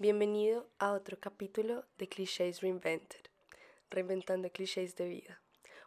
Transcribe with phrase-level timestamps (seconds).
[0.00, 3.18] Bienvenido a otro capítulo de Clichés Reinvented,
[3.90, 5.40] reinventando clichés de vida,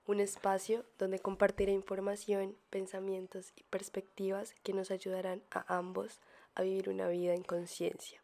[0.06, 6.20] un espacio donde compartiré información, pensamientos y perspectivas que nos ayudarán a ambos
[6.56, 8.22] a vivir una vida en conciencia.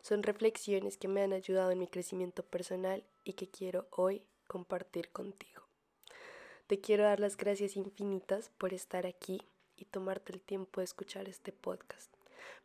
[0.00, 5.10] Son reflexiones que me han ayudado en mi crecimiento personal y que quiero hoy compartir
[5.10, 5.62] contigo.
[6.66, 9.40] Te quiero dar las gracias infinitas por estar aquí
[9.76, 12.12] y tomarte el tiempo de escuchar este podcast.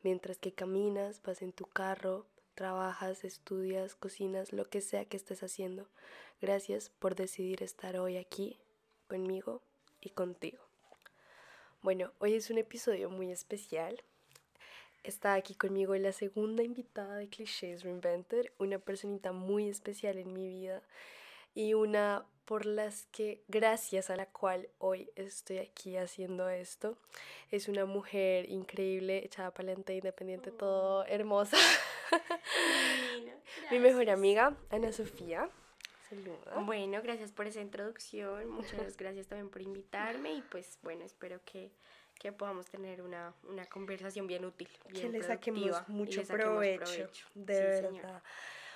[0.02, 2.26] Mientras que caminas, vas en tu carro,
[2.58, 5.88] trabajas, estudias, cocinas, lo que sea que estés haciendo.
[6.42, 8.58] Gracias por decidir estar hoy aquí
[9.08, 9.62] conmigo
[10.02, 10.64] y contigo.
[11.84, 14.04] Bueno, hoy es un episodio muy especial.
[15.04, 20.48] Está aquí conmigo la segunda invitada de Clichés Reinvented, una personita muy especial en mi
[20.48, 20.82] vida
[21.54, 26.98] y una por las que, gracias a la cual hoy estoy aquí haciendo esto.
[27.52, 31.58] Es una mujer increíble, echada para adelante, independiente, todo hermosa.
[33.72, 35.50] Mi mejor amiga, Ana Sofía.
[36.10, 36.62] Saluda.
[36.66, 38.50] Bueno, gracias por esa introducción.
[38.50, 40.34] Muchas gracias también por invitarme.
[40.34, 41.72] Y pues bueno, espero que,
[42.20, 44.70] que podamos tener una, una, conversación bien útil.
[44.90, 48.24] Bien que le saquemos mucho provecho, De verdad.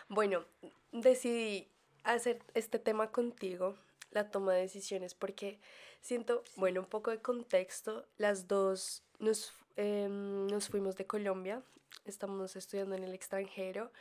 [0.10, 0.44] Bueno,
[0.92, 1.70] decidí
[2.04, 3.78] hacer este tema contigo,
[4.12, 5.60] la toma de decisiones, porque
[6.02, 8.06] siento, bueno, un poco de contexto.
[8.18, 11.64] Las dos nos, em, nos fuimos de Colombia,
[12.06, 13.92] estamos estudiando en el extranjero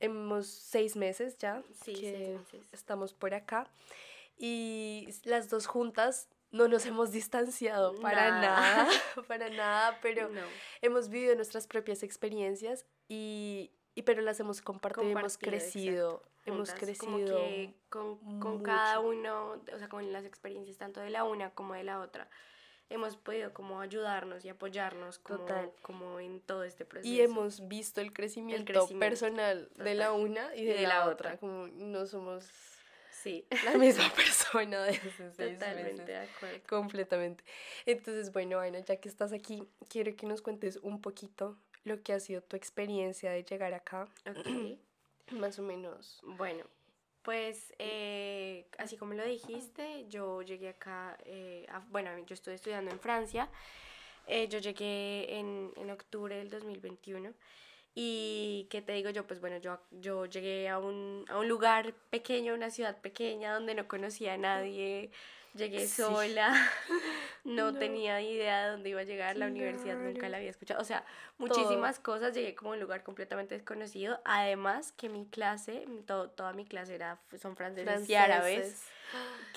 [0.00, 2.38] hemos seis meses ya que
[2.72, 3.66] estamos por acá
[4.36, 8.88] y las dos juntas no nos hemos distanciado para nada,
[9.28, 10.30] para nada, pero
[10.80, 17.40] hemos vivido nuestras propias experiencias y, y pero las hemos compartido, hemos crecido, hemos crecido
[17.88, 21.82] con, con cada uno, o sea, con las experiencias tanto de la una como de
[21.82, 22.28] la otra
[22.90, 25.46] hemos podido como ayudarnos y apoyarnos como,
[25.82, 27.12] como en todo este proceso.
[27.12, 31.36] Y hemos visto el crecimiento, personal de la una y de, la, otra.
[31.38, 32.48] como no somos
[33.10, 33.46] sí.
[33.64, 36.60] la misma persona desde seis Totalmente de acuerdo.
[36.68, 37.44] Completamente.
[37.86, 42.12] Entonces, bueno, Ana, ya que estás aquí, quiero que nos cuentes un poquito lo que
[42.12, 44.08] ha sido tu experiencia de llegar acá.
[44.28, 44.78] Ok.
[45.32, 46.20] Más o menos.
[46.22, 46.64] Bueno,
[47.24, 53.00] pues eh, así como lo dijiste, yo llegué acá, eh, bueno, yo estoy estudiando en
[53.00, 53.48] Francia,
[54.26, 57.32] eh, yo llegué en, en, octubre del 2021
[57.94, 61.94] y qué te digo yo, pues bueno, yo, yo llegué a un, a un lugar
[62.10, 65.10] pequeño, una ciudad pequeña donde no conocía a nadie,
[65.54, 66.52] Llegué sola,
[67.44, 70.84] no, tenía idea de dónde iba a llegar, la universidad nunca la había escuchado, o
[70.84, 71.04] sea,
[71.38, 76.64] muchísimas cosas, llegué como a un lugar completamente desconocido, además que mi clase, toda mi
[76.64, 78.82] clase era, son franceses, y árabes,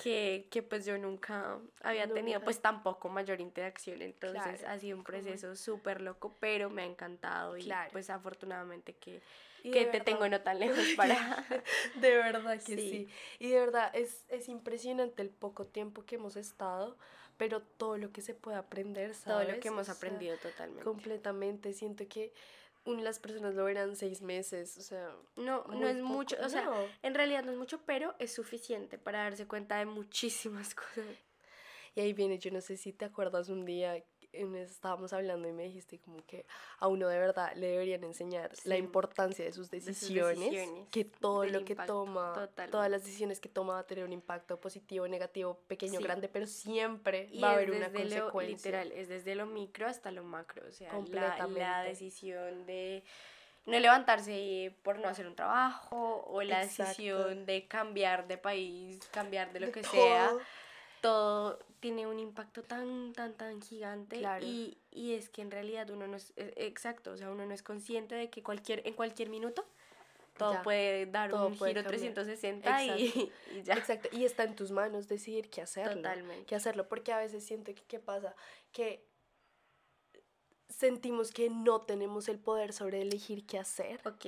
[0.00, 5.02] que, que, pues yo nunca había tenido pues tampoco mayor interacción, entonces ha sido un
[5.02, 9.20] proceso súper loco, pero me ha encantado y pues afortunadamente que
[9.62, 11.46] que te tengo no tan lejos para...
[12.00, 13.08] de verdad que sí.
[13.38, 16.96] Y de verdad es, es impresionante el poco tiempo que hemos estado,
[17.36, 19.46] pero todo lo que se puede aprender, ¿sabes?
[19.46, 20.84] Todo lo que hemos aprendido totalmente.
[20.84, 21.72] Completamente.
[21.72, 22.32] Siento que
[22.96, 25.14] las personas lo verán seis meses, o sea...
[25.36, 26.70] No, no es mucho, o sea,
[27.02, 31.04] en realidad no es mucho, pero es suficiente para darse cuenta de muchísimas cosas.
[31.94, 34.02] Y ahí viene, yo no sé si te acuerdas un día
[34.32, 36.44] estábamos hablando y me dijiste como que
[36.78, 41.64] a uno de verdad le deberían enseñar la importancia de sus decisiones, que todo lo
[41.64, 46.00] que toma, todas las decisiones que toma va a tener un impacto positivo, negativo, pequeño,
[46.00, 48.56] grande, pero siempre va a haber una consecuencia.
[48.56, 53.02] literal, es desde lo micro hasta lo macro, o sea, la, la decisión de
[53.66, 59.52] no levantarse por no hacer un trabajo o la decisión de cambiar de país, cambiar
[59.52, 60.32] de lo que sea
[61.00, 66.06] todo tiene un impacto tan, tan, tan gigante y, y, es que en realidad uno
[66.06, 69.28] no es, e, exacto, o sea, uno no es consciente de que cualquier, en cualquier
[69.28, 69.64] minuto
[70.36, 73.02] todo puede dar un giro 360 y,
[73.54, 73.74] y, ya.
[73.74, 75.96] Exacto, y está en tus manos decidir qué hacerlo.
[75.96, 76.46] Totalmente.
[76.46, 78.34] Qué hacerlo, porque a veces siento que, ¿qué pasa?
[78.72, 79.04] Que
[80.68, 84.00] sentimos que no tenemos el poder sobre elegir qué hacer.
[84.06, 84.26] Ok.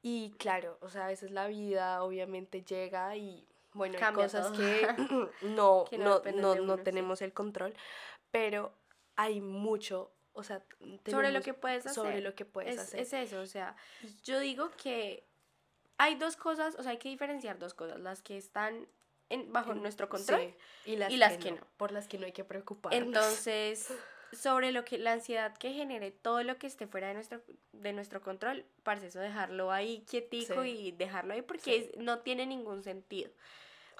[0.00, 4.86] Y claro, o sea, a veces la vida obviamente llega y bueno, hay cosas que
[5.42, 7.74] no, no, no, no, tenemos el control,
[8.30, 8.72] pero
[9.16, 10.62] hay mucho, o sea,
[11.06, 11.94] sobre lo que puedes hacer.
[11.94, 13.00] Sobre lo que puedes es, hacer.
[13.00, 13.76] Es eso, o sea,
[14.24, 15.26] yo digo que
[15.98, 18.88] hay dos cosas, o sea, hay que diferenciar dos cosas, las que están
[19.28, 20.54] en, bajo nuestro control
[20.84, 23.00] y las, que, no, Por las que no hay que preocuparnos.
[23.00, 23.88] Entonces,
[24.32, 27.42] sobre lo que la ansiedad que genere todo lo que esté fuera de nuestro
[27.72, 32.82] de nuestro control, para eso dejarlo ahí quietico y dejarlo ahí porque no tiene ningún
[32.82, 33.30] sentido.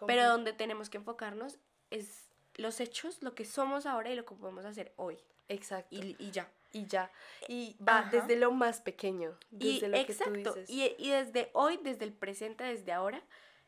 [0.07, 1.59] Pero donde tenemos que enfocarnos
[1.91, 5.19] es los hechos, lo que somos ahora y lo que podemos hacer hoy.
[5.49, 5.95] Exacto.
[5.95, 6.51] Y, y ya.
[6.73, 7.11] Y ya.
[7.49, 8.11] Y va Ajá.
[8.11, 9.37] desde lo más pequeño.
[9.53, 10.55] Y Desde lo que tú exacto.
[10.55, 10.71] dices.
[10.71, 13.23] Y, y desde hoy, desde el presente, desde ahora,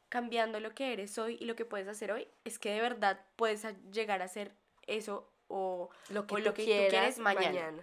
[0.08, 3.20] cambiando lo que eres hoy y lo que puedes hacer hoy, es que de verdad
[3.36, 4.52] puedes llegar a hacer
[4.86, 7.46] eso o lo que, o tú, lo que tú quieras quieres mañana.
[7.46, 7.82] mañana.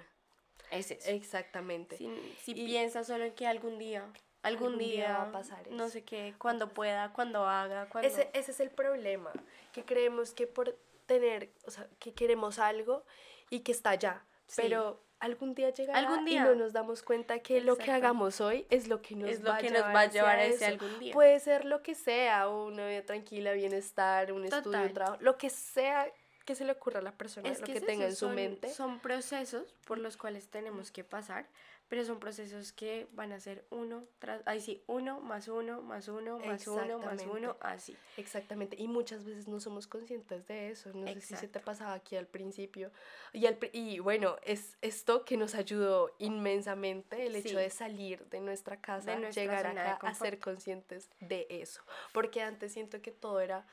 [0.71, 1.09] es eso.
[1.09, 1.97] Exactamente.
[1.97, 2.09] Si,
[2.43, 4.01] si Y- piensas solo en que algún día,
[4.43, 5.93] algún, Algún día día, va a pasar no eso.
[5.93, 8.07] sé qué, cuando pueda, cuando haga, cuando...
[8.09, 9.31] Ese, ese es el problema,
[9.71, 13.05] que creemos que por tener, o sea, que queremos algo
[13.49, 14.61] y que está allá, Sí.
[14.63, 16.43] pero algún día llegará Algún y día.
[16.45, 18.05] no nos damos cuenta que lo que Exacto.
[18.07, 20.05] hagamos hoy es lo que nos, Es lo va, que a nos llevar va a
[20.09, 21.13] llevar a ese algún día.
[21.13, 24.87] Puede ser lo que sea, una vida tranquila, bienestar, un estudio, Total.
[24.87, 26.11] un trabajo, lo que sea
[26.51, 28.35] que se le ocurra a la persona, es lo que que, tenga en su son-
[28.35, 28.67] mente.
[28.69, 31.47] Son procesos por los cuales tenemos que pasar,
[31.87, 36.09] pero son procesos que van a ser uno tras, ahí sí, uno más uno más
[36.09, 37.95] uno más uno más uno, así.
[38.17, 41.61] Exactamente, y muchas veces no somos conscientes de eso, no sé si se te Exacto.
[41.65, 42.91] pasaba aquí al principio.
[43.31, 47.55] Y, al y bueno, es esto que nos ayudó inmensamente, el hecho Sí.
[47.55, 51.81] de salir de nuestra casa, nuestra llegar de acá a ser conscientes de eso,
[52.13, 53.65] porque antes siento que todo era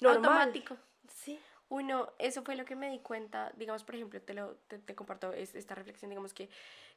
[0.00, 0.30] normal.
[0.32, 0.76] Automático.
[1.08, 1.38] Sí,
[1.72, 4.94] Uno, eso fue lo que me di cuenta, digamos, por ejemplo, te, lo, te, te
[4.94, 6.50] comparto es- esta reflexión, digamos que,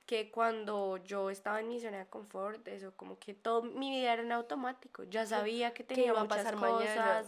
[0.06, 4.12] que cuando yo estaba en mi zona de confort, eso como que todo mi vida
[4.12, 7.24] era en automático, ya sabía que tenía iba a pasar cosas, mañana.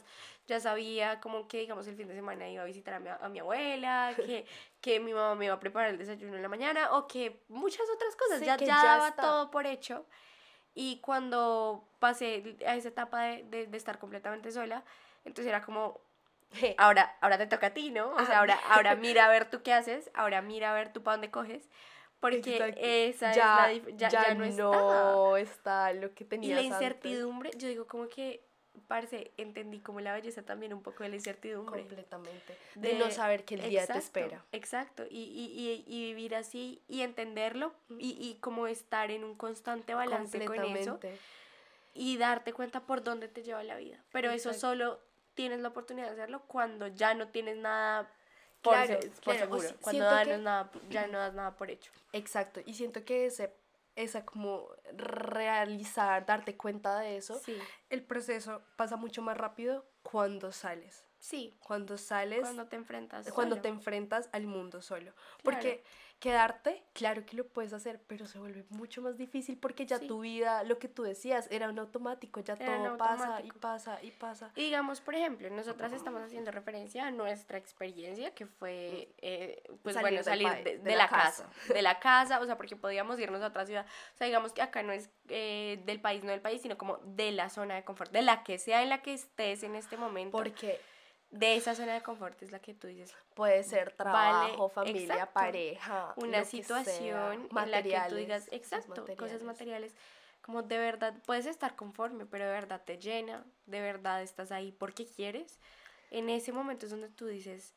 [0.46, 3.30] ya sabía como que, digamos, el fin de semana iba a visitar a mi, a
[3.30, 4.46] mi abuela, que,
[4.82, 7.88] que mi mamá me iba a preparar el desayuno en la mañana, o que muchas
[7.96, 9.22] otras cosas, Sí, ya, que ya ya daba está.
[9.22, 10.06] todo por hecho.
[10.76, 14.84] Y cuando pasé a esa etapa de, de, de estar completamente sola,
[15.26, 16.02] entonces era como,
[16.78, 18.10] ahora, ahora te toca a ti, ¿no?
[18.12, 21.04] O sea, ahora, ahora mira a ver tú qué haces, ahora mira a ver tú
[21.04, 21.70] para dónde coges,
[22.20, 22.82] porque Exacto.
[22.82, 24.62] esa ya, es la ya, ya ya no, está.
[24.62, 26.74] no está lo que Y tenías la antes.
[26.74, 28.44] incertidumbre, yo digo como que,
[28.88, 31.82] parce, entendí como la belleza también un poco de la incertidumbre.
[31.82, 34.46] completamente, de, no de- saber que el día te Exacto, espera.
[34.52, 39.36] Exacto, y, y, y, y vivir así y entenderlo y, y como estar en un
[39.36, 41.00] constante balance con eso
[41.94, 43.98] y darte cuenta por dónde te lleva la vida.
[44.12, 44.60] Pero eso Exacto.
[44.68, 45.00] solo
[45.38, 48.12] tienes la oportunidad de hacerlo cuando ya no tienes nada
[48.64, 51.92] por, Claro, se- por claro, o cuando que- nada, ya no das nada por hecho.
[52.12, 53.54] Exacto, y siento que ese,
[53.96, 57.58] esa como realizar, darte cuenta de eso, Sí,
[57.92, 63.32] el proceso pasa mucho más rápido cuando sales, sí, cuando sales, cuando te enfrentas.
[63.32, 63.62] cuando solo.
[63.62, 65.14] te enfrentas al mundo solo.
[65.44, 65.84] Porque
[66.20, 70.08] quedarte, claro que lo puedes hacer, pero se vuelve mucho más difícil porque ya Sí.
[70.08, 74.00] tu vida, lo que tú decías, era un automático, ya Era todo pasa y pasa
[74.02, 74.52] y pasa.
[74.56, 79.94] Y digamos, por ejemplo, nosotras estamos haciendo referencia a nuestra experiencia, que fue, eh, pues
[79.94, 81.50] Salir bueno, salir de, de de la la casa.
[81.74, 83.86] de la casa, o sea, porque podíamos irnos a otra ciudad.
[84.14, 86.98] O sea, digamos que acá no es eh, del país, no del país, sino como
[86.98, 89.98] de la zona de confort, de la que sea en la que estés en este
[89.98, 90.32] momento.
[90.38, 90.80] Porque
[91.32, 93.14] de esa zona de confort es la que tú dices.
[93.34, 95.34] puede ser trabajo, familia, exacto.
[95.34, 99.44] pareja, Una situación sea, en la que tú digas, cosas exacto, cosas materiales.
[99.44, 99.96] materiales.
[100.42, 104.72] Como de verdad, puedes estar conforme, pero de verdad te llena, de verdad estás ahí
[104.72, 105.60] porque quieres.
[106.10, 107.74] En ese momento es donde tú dices,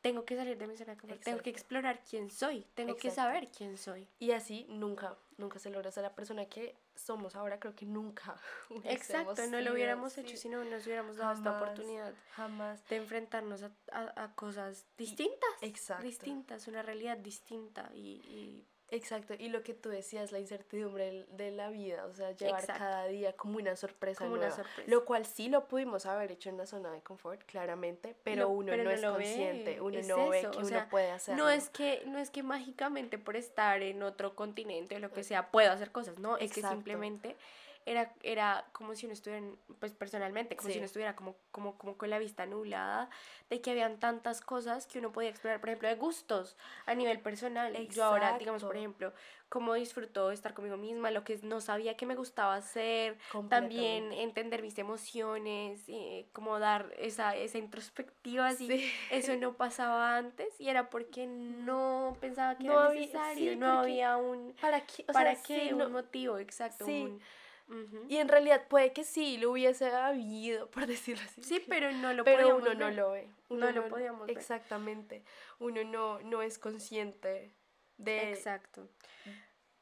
[0.00, 1.58] tengo que salir de mi zona de confort, tengo que Exacto.
[1.60, 3.28] explorar quién soy, tengo que Exacto.
[3.30, 4.08] saber quién soy.
[4.18, 8.36] Y así nunca, nunca se logra ser la persona que somos ahora, creo que nunca.
[8.84, 12.86] Exacto, no lo hubiéramos hecho si no nos hubiéramos dado esta oportunidad Jamás.
[12.88, 15.50] de enfrentarnos a, a- a cosas distintas.
[15.62, 16.04] exacto.
[16.04, 21.50] Distintas, una realidad distinta y, y Exacto, y lo que tú decías, la incertidumbre de
[21.52, 22.78] la vida, o sea, llevar Exacto.
[22.80, 24.90] cada día como una sorpresa Como una sorpresa.
[24.90, 28.48] lo cual sí lo pudimos haber hecho en la zona de confort, claramente, pero No,
[28.48, 31.10] uno pero no, no es ve, consciente, uno es no ve que o uno puede
[31.12, 31.44] hacerlo.
[31.44, 35.22] No es que no es que mágicamente por estar en otro continente o lo que
[35.22, 37.36] sea puedo hacer cosas, no, es que simplemente
[37.86, 39.44] era, era como si uno estuviera,
[39.78, 40.74] pues personalmente, como Sí.
[40.74, 43.08] si uno estuviera como, como, como con la vista nublada,
[43.48, 46.56] de que habían tantas cosas que uno podía explorar, por ejemplo, de gustos
[46.86, 47.72] a nivel personal.
[47.88, 48.78] Yo ahora, digamos, por Exacto.
[48.78, 49.12] ejemplo,
[49.48, 53.18] cómo disfruto estar conmigo misma, lo que no sabía que me gustaba hacer,
[53.48, 58.92] también entender mis emociones, eh, como dar esa, esa introspectiva, así, Sí.
[59.10, 63.56] eso no pasaba antes y era porque no pensaba que No era había- necesario, sí,
[63.56, 64.54] no había un...
[64.60, 65.04] ¿Para qué?
[65.08, 65.60] O ¿Para sea, qué?
[65.68, 66.84] sí, un no- motivo, exacto.
[66.86, 67.18] Sí.
[68.08, 71.42] Y en realidad puede que sí lo hubiese habido, por decirlo así.
[71.42, 73.28] Sí, pero no lo pero uno no lo ve.
[73.48, 74.36] Uno No lo podíamos ver.
[74.36, 75.22] Exactamente.
[75.58, 77.54] Uno no, no es consciente
[77.96, 78.32] de...
[78.32, 78.88] Exacto.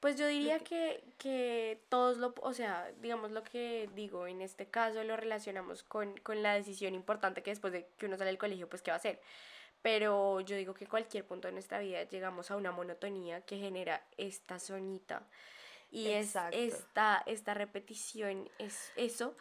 [0.01, 4.67] Pues yo diría que, que todos lo, o sea, digamos lo que digo, en este
[4.67, 8.39] caso lo relacionamos con, con la decisión importante que después de que uno sale del
[8.39, 9.21] colegio, pues qué va a hacer.
[9.83, 14.07] Pero yo digo que cualquier punto de nuestra vida llegamos a una monotonía que genera
[14.17, 15.27] esta zonita.
[15.91, 19.35] Y es esta, esta repetición, es eso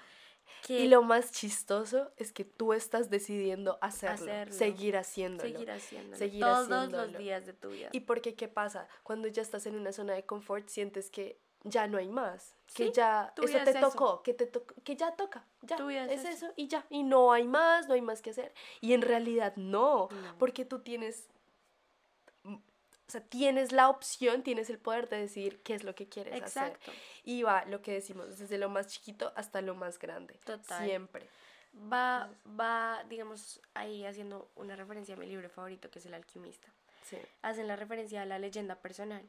[0.68, 5.50] Y lo más chistoso es que tú estás decidiendo hacerlo, seguir haciéndolo.
[5.50, 6.18] Seguir haciéndolo.
[6.18, 7.90] Seguir Todos los días de tu vida.
[7.92, 8.88] ¿Y porque qué pasa?
[9.04, 12.56] Cuando ya estás en una zona de confort, sientes que ya no hay más.
[12.74, 14.52] Que ya eso te tocó, que te
[14.84, 16.52] que ya toca, ya es, eso.
[16.56, 16.86] y ya.
[16.90, 18.54] Y no hay más, no hay más que hacer.
[18.82, 20.10] Y en realidad no.
[20.38, 21.28] porque tú tienes
[23.08, 26.36] o sea, tienes la opción, tienes el poder de decir qué es lo que quieres
[26.36, 26.92] Exacto.
[26.92, 27.02] hacer.
[27.24, 30.40] Y va lo que decimos, desde lo más chiquito hasta lo más grande.
[30.44, 30.86] Total.
[30.86, 31.28] Siempre.
[31.92, 36.68] Va, va, digamos, ahí haciendo una referencia a mi libro favorito, que es El alquimista.
[37.04, 37.18] Sí.
[37.42, 39.24] Hacen la referencia a la leyenda personal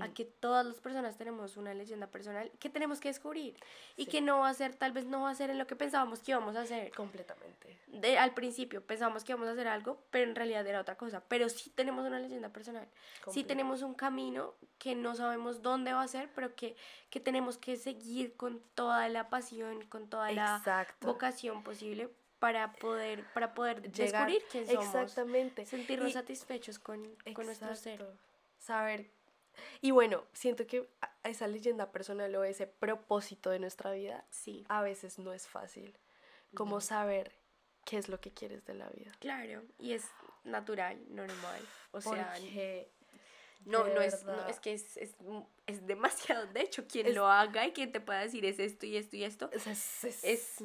[0.00, 3.56] a que todas las personas tenemos una leyenda personal que tenemos que descubrir
[3.96, 5.76] y que no va a ser, tal vez no va a ser en lo que
[5.76, 6.92] pensábamos que íbamos a hacer.
[6.92, 7.78] Completamente.
[7.88, 11.22] De, al principio pensábamos que íbamos a hacer algo, pero en realidad era otra cosa.
[11.26, 12.86] Pero sí tenemos una leyenda personal.
[13.30, 16.76] Sí tenemos un camino que no sabemos dónde va a ser, pero que,
[17.10, 20.62] que tenemos que seguir con toda la pasión, con toda la
[21.00, 24.86] vocación posible para poder, para poder descubrir quién somos.
[24.86, 25.66] Exactamente.
[25.66, 27.04] Sentirnos satisfechos con,
[27.34, 28.04] con nuestro ser.
[28.58, 29.10] Saber
[29.80, 30.88] y bueno, siento que
[31.24, 34.64] esa leyenda personal o ese propósito de nuestra vida sí.
[34.68, 35.98] a veces no es fácil.
[36.54, 37.36] Como saber
[37.84, 39.12] qué es lo que quieres de la vida.
[39.20, 40.08] Claro, y es
[40.44, 41.60] natural, normal.
[41.92, 42.34] O sea,
[43.64, 45.14] no, no es, no es que es, es,
[45.66, 46.46] es, demasiado.
[46.46, 49.24] De hecho, quien lo haga y quien te pueda decir es esto y esto y
[49.24, 50.56] esto, es, es,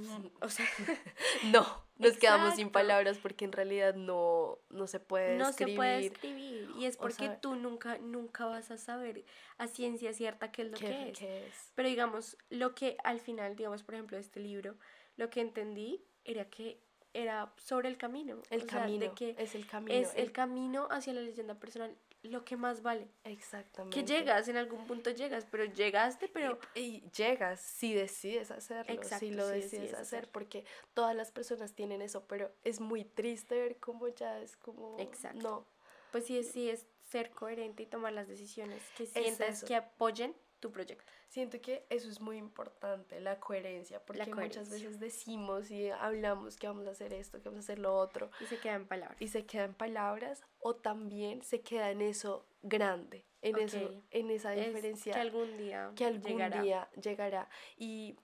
[0.42, 0.66] o sea,
[1.52, 1.66] no,
[1.98, 6.70] nos quedamos sin palabras porque en realidad no, no se puede no se puede escribir
[6.78, 9.26] y es porque tú nunca, nunca vas a saber
[9.58, 11.22] a ciencia cierta qué es lo que es.
[11.22, 11.72] es.
[11.76, 14.76] Pero digamos, lo que al final, digamos, por ejemplo, este libro,
[15.18, 16.80] lo que entendí era que
[17.14, 18.42] era sobre el camino.
[18.50, 19.16] El camino.
[19.16, 19.98] que es el camino.
[19.98, 21.96] Es el camino hacia la leyenda personal
[22.30, 23.10] lo que más vale.
[23.24, 23.98] Exactamente.
[23.98, 26.60] Que llegas, en algún punto llegas, pero llegaste, pero...
[26.76, 32.26] Y, llegas si decides hacerlo, si lo decides, hacer, porque todas las personas tienen eso,
[32.28, 34.98] pero es muy triste ver cómo ya es como...
[35.00, 35.40] Exacto.
[35.42, 35.68] No.
[36.12, 40.36] Pues sí, sí es ser coherente y tomar las decisiones que sientas que apoyen
[40.66, 41.06] tu proyecto.
[41.28, 46.66] Siento que eso es muy importante, la coherencia, porque muchas veces decimos y hablamos que
[46.66, 48.32] vamos a hacer esto, que vamos a hacer lo otro.
[48.40, 49.22] Y se queda en palabras.
[49.22, 54.32] Y se queda en palabras, o también se queda en eso grande, en, eso, en
[54.32, 55.14] esa diferencia.
[55.14, 57.48] que algún día Que algún día llegará.
[57.78, 58.18] Y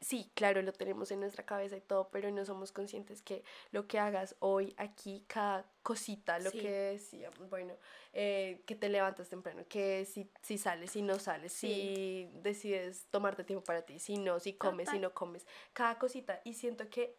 [0.00, 3.86] sí, claro, lo tenemos en nuestra cabeza y todo, pero no somos conscientes que lo
[3.86, 7.74] que hagas hoy, aquí, cada cosita, lo que decíamos, bueno,
[8.12, 13.44] eh, que te levantas temprano, que si, si sales, si no sales, si decides tomarte
[13.44, 16.40] tiempo para ti, si no, si comes, si no comes, cada cosita.
[16.44, 17.16] Y siento que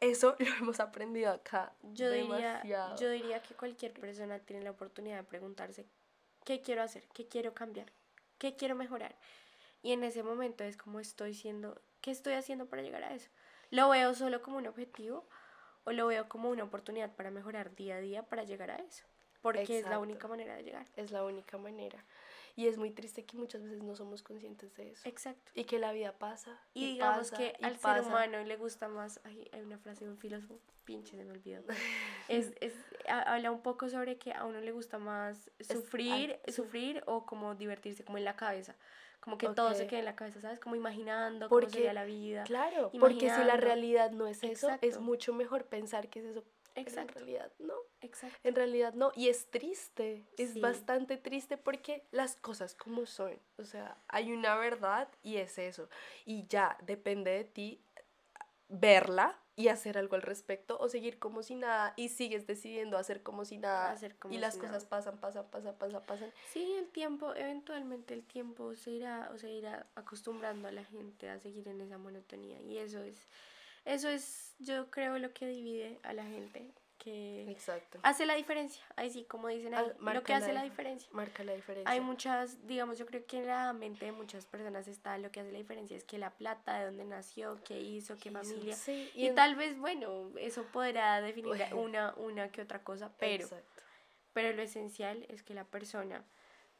[0.00, 1.74] eso lo hemos aprendido acá.
[1.82, 2.62] Yo diría,
[2.98, 5.86] yo diría que cualquier persona tiene la oportunidad de preguntarse,
[6.44, 7.08] ¿qué quiero hacer?
[7.12, 7.92] ¿Qué quiero cambiar?
[8.38, 9.16] ¿Qué quiero mejorar?
[9.82, 13.28] Y en ese momento es como estoy siendo ¿Qué estoy haciendo para llegar a eso?
[13.72, 15.28] ¿Lo veo solo como un objetivo
[15.82, 19.04] o lo veo como una oportunidad para mejorar día a día para llegar a eso?
[19.42, 20.86] Porque es la única manera de llegar.
[20.94, 22.04] Es la única manera.
[22.54, 25.08] Y es muy triste que muchas veces no somos conscientes de eso.
[25.08, 25.50] Exacto.
[25.56, 26.56] Y que la vida pasa.
[26.74, 29.20] Y, digamos que al ser humano le gusta más.
[29.24, 31.64] hay una frase de un filósofo, pinche, se me olvidó.
[32.28, 32.72] es, es,
[33.08, 38.04] habla un poco sobre que a uno le gusta más sufrir, sufrir o como divertirse,
[38.04, 38.76] como en la cabeza
[39.26, 40.60] como que todo se quede en la cabeza, ¿sabes?
[40.60, 42.44] Como imaginando cómo sería la vida.
[42.44, 46.44] Claro, porque si la realidad no es eso, es mucho mejor pensar que es eso.
[46.76, 47.18] Exacto.
[47.18, 47.74] en realidad no.
[48.02, 48.38] Exacto.
[48.44, 49.10] En realidad no.
[49.16, 53.36] Y es triste, es bastante triste porque las cosas como son.
[53.58, 55.88] O sea, hay una verdad y es eso.
[56.24, 57.80] Y ya depende de ti
[58.68, 63.22] verla y hacer algo al respecto o seguir como si nada y sigues decidiendo hacer
[63.22, 66.32] como si nada hacer como y las cosas pasan, pasan, pasan, pasan, pasan.
[66.52, 71.30] Sí, el tiempo, eventualmente el tiempo se irá, o se irá acostumbrando a la gente
[71.30, 73.26] a seguir en esa monotonía y eso es,
[73.86, 76.70] eso es, yo creo, lo que divide a la gente
[77.04, 77.98] Exacto.
[78.02, 78.82] hace la diferencia.
[78.96, 81.08] Ahí sí, como dicen ahí, lo que hace la, diferencia.
[81.12, 81.90] Marca la diferencia.
[81.90, 85.40] Hay muchas, digamos, yo creo que en la mente de muchas personas está lo que
[85.40, 88.76] hace la diferencia es que la plata, de dónde nació, qué hizo, qué familia.
[89.14, 93.48] y, tal vez, bueno, eso podrá definir una, una que otra cosa, pero,
[94.32, 96.24] pero lo esencial es que la persona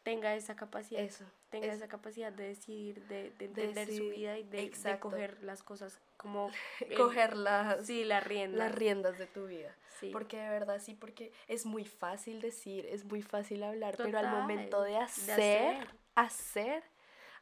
[0.02, 4.44] tenga esa capacidad, eso, tenga esa capacidad de decidir, de, de entender su vida y
[4.44, 6.50] de, de, coger las cosas como...
[6.96, 8.04] coger las, sí.
[8.04, 9.76] Las riendas de tu vida.
[10.12, 14.28] Porque de verdad sí, porque es muy fácil decir, es muy fácil hablar, pero al
[14.28, 16.85] momento de hacer, hacer,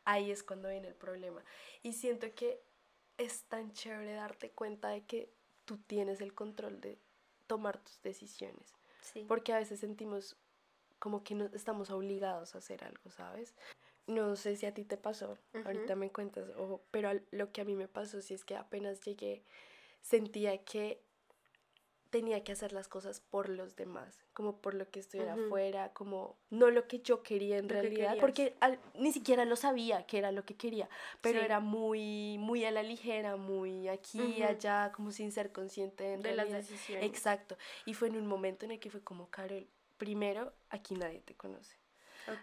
[0.04, 1.42] ahí es cuando viene el problema.
[1.82, 2.62] Y siento que
[3.18, 5.32] es tan chévere darte cuenta de que
[5.64, 6.98] tú tienes el control de
[7.46, 8.74] tomar tus decisiones.
[9.28, 10.36] Porque a veces sentimos
[10.98, 13.54] como que no estamos obligados a hacer algo, ¿sabes?
[14.06, 17.64] No sé si a ti te pasó, ahorita me cuentas, ojo, pero lo que a
[17.64, 19.42] mí me pasó sí es que apenas llegué
[20.02, 21.02] sentía que
[22.10, 26.38] tenía que hacer las cosas por los demás, como por lo que estuviera afuera, como
[26.48, 28.54] no lo que yo quería en realidad, porque
[28.94, 30.88] ni siquiera lo sabía que era lo que quería,
[31.20, 36.16] pero era muy muy a la ligera, muy aquí y allá, como sin ser consciente
[36.18, 37.04] de las decisiones.
[37.04, 37.56] Exacto.
[37.84, 41.34] Y fue en un momento en el que fue como, Carol, primero, aquí nadie te
[41.34, 41.83] conoce.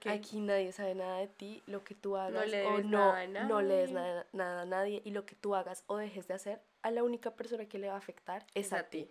[0.05, 3.13] Aquí nadie sabe nada de ti, lo que tú hagas o no,
[3.47, 6.35] no le des nada, nada, a nadie y lo que tú hagas o dejes de
[6.35, 9.09] hacer, a la única persona que le va a afectar es, a, ti.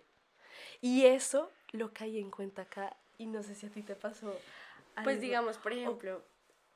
[0.79, 4.33] Y eso lo caí en cuenta acá y no sé si a ti te pasó.
[5.03, 6.23] Pues digamos, por ejemplo,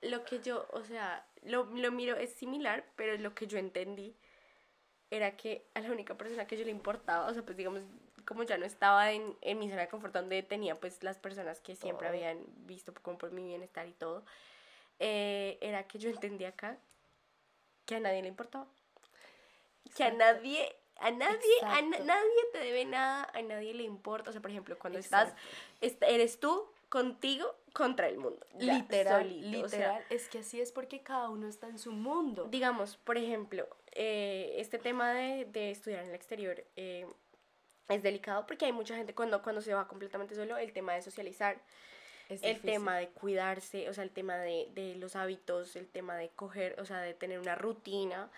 [0.01, 4.15] lo que yo, o sea, lo, lo miro es similar, pero lo que yo entendí
[5.09, 7.83] era que a la única persona que yo le importaba, o sea, pues digamos,
[8.25, 11.61] como ya no estaba en, en mi zona de confort donde tenía pues las personas
[11.61, 14.23] que siempre habían visto como por mi bienestar y todo,
[14.99, 16.77] eh, era que yo entendía acá
[17.85, 18.67] que a nadie le importaba.
[19.95, 24.29] Que a nadie a nadie, a nadie te debe nada, a nadie le importa.
[24.29, 25.33] O sea, por ejemplo, cuando estás,
[25.81, 28.45] eres tú contigo contra el mundo.
[28.57, 30.03] literal, literal.
[30.09, 32.45] es que así es porque cada uno está en su mundo.
[32.45, 37.05] Digamos, por ejemplo, eh, este tema de, de, estudiar en el exterior eh,
[37.89, 41.01] es delicado porque hay mucha gente cuando, cuando se va completamente solo, el tema de
[41.01, 41.57] socializar.
[42.29, 46.29] el tema de cuidarse, o sea, el tema de, de los hábitos, el tema de
[46.29, 48.29] coger, o sea, de tener una rutina,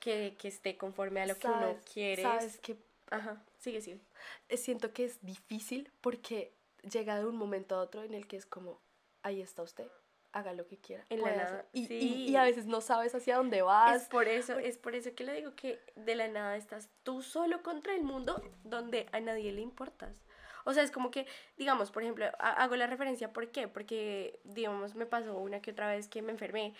[0.00, 2.22] que, que esté conforme a lo que uno quiere.
[2.22, 2.76] Sabes que
[3.10, 4.00] Ajá, sigue, sigue.
[4.48, 6.52] Eh, siento que es difícil porque
[6.90, 8.80] llega de un momento a otro en el que es como,
[9.22, 9.86] ahí está usted,
[10.34, 11.06] haga lo que quiera.
[11.08, 11.64] En la nada.
[11.72, 14.02] Y, y, y, a veces no sabes hacia dónde vas.
[14.02, 17.22] Es por eso, es por eso que le digo que de la nada estás tú
[17.22, 20.24] solo contra el mundo donde a nadie le importas.
[20.64, 21.26] O sea, es como que,
[21.56, 23.68] digamos, por ejemplo, hago la referencia, ¿por qué?
[23.68, 26.74] Porque, digamos, me pasó una que otra vez que me enfermé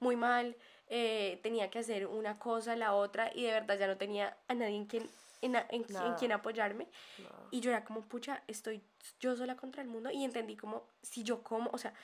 [0.00, 0.56] muy mal,
[0.88, 4.54] eh, tenía que hacer una cosa, la otra, y de verdad ya no tenía a
[4.54, 5.08] nadie en quien,
[5.40, 5.84] en, en,
[6.18, 6.88] quien apoyarme.
[7.50, 8.82] Y yo era como, pucha, estoy
[9.20, 11.94] yo sola contra el mundo, y entendí como, si yo como, o sea,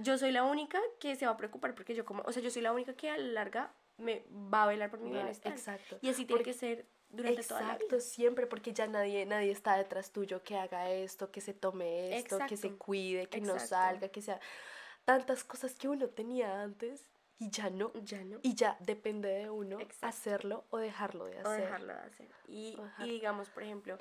[0.00, 2.50] yo soy la única que se va a preocupar porque yo como, o sea, yo
[2.50, 5.52] soy la única que a la larga me va a velar por mi bienestar.
[5.52, 5.98] Exacto.
[6.02, 8.00] Y así tiene que ser durante toda la vida.
[8.00, 12.38] siempre, porque ya nadie, nadie está detrás tuyo que haga esto, que se tome esto,
[12.48, 14.40] que se cuide, que no salga, que sea
[15.04, 17.92] tantas cosas que uno tenía antes y ya no.
[18.02, 18.38] Ya no.
[18.42, 21.46] Y ya depende de uno hacerlo o dejarlo de hacer.
[21.46, 22.28] O dejarlo de hacer.
[22.48, 23.98] Y, y, digamos, por ejemplo,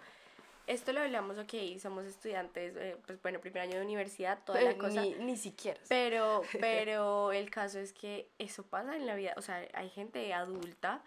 [0.68, 4.78] esto lo hablamos, ok, somos estudiantes, eh, pues bueno, primer año de universidad, toda la
[4.78, 5.02] cosa.
[5.02, 5.80] Ni, ni siquiera.
[5.90, 10.34] Pero, pero el caso es que eso pasa en la vida, o sea, hay gente
[10.34, 11.04] adulta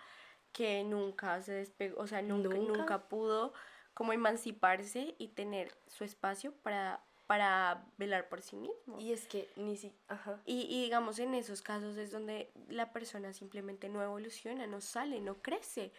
[0.52, 3.52] que nunca se despegó, o sea, nunca, nunca, nunca pudo
[3.94, 8.98] como emanciparse y tener su espacio para para velar por sí mismo.
[8.98, 10.40] Y es que ni si, ajá.
[10.46, 15.20] Y, y, digamos en esos casos es donde la persona simplemente no evoluciona, no sale,
[15.20, 15.92] no crece.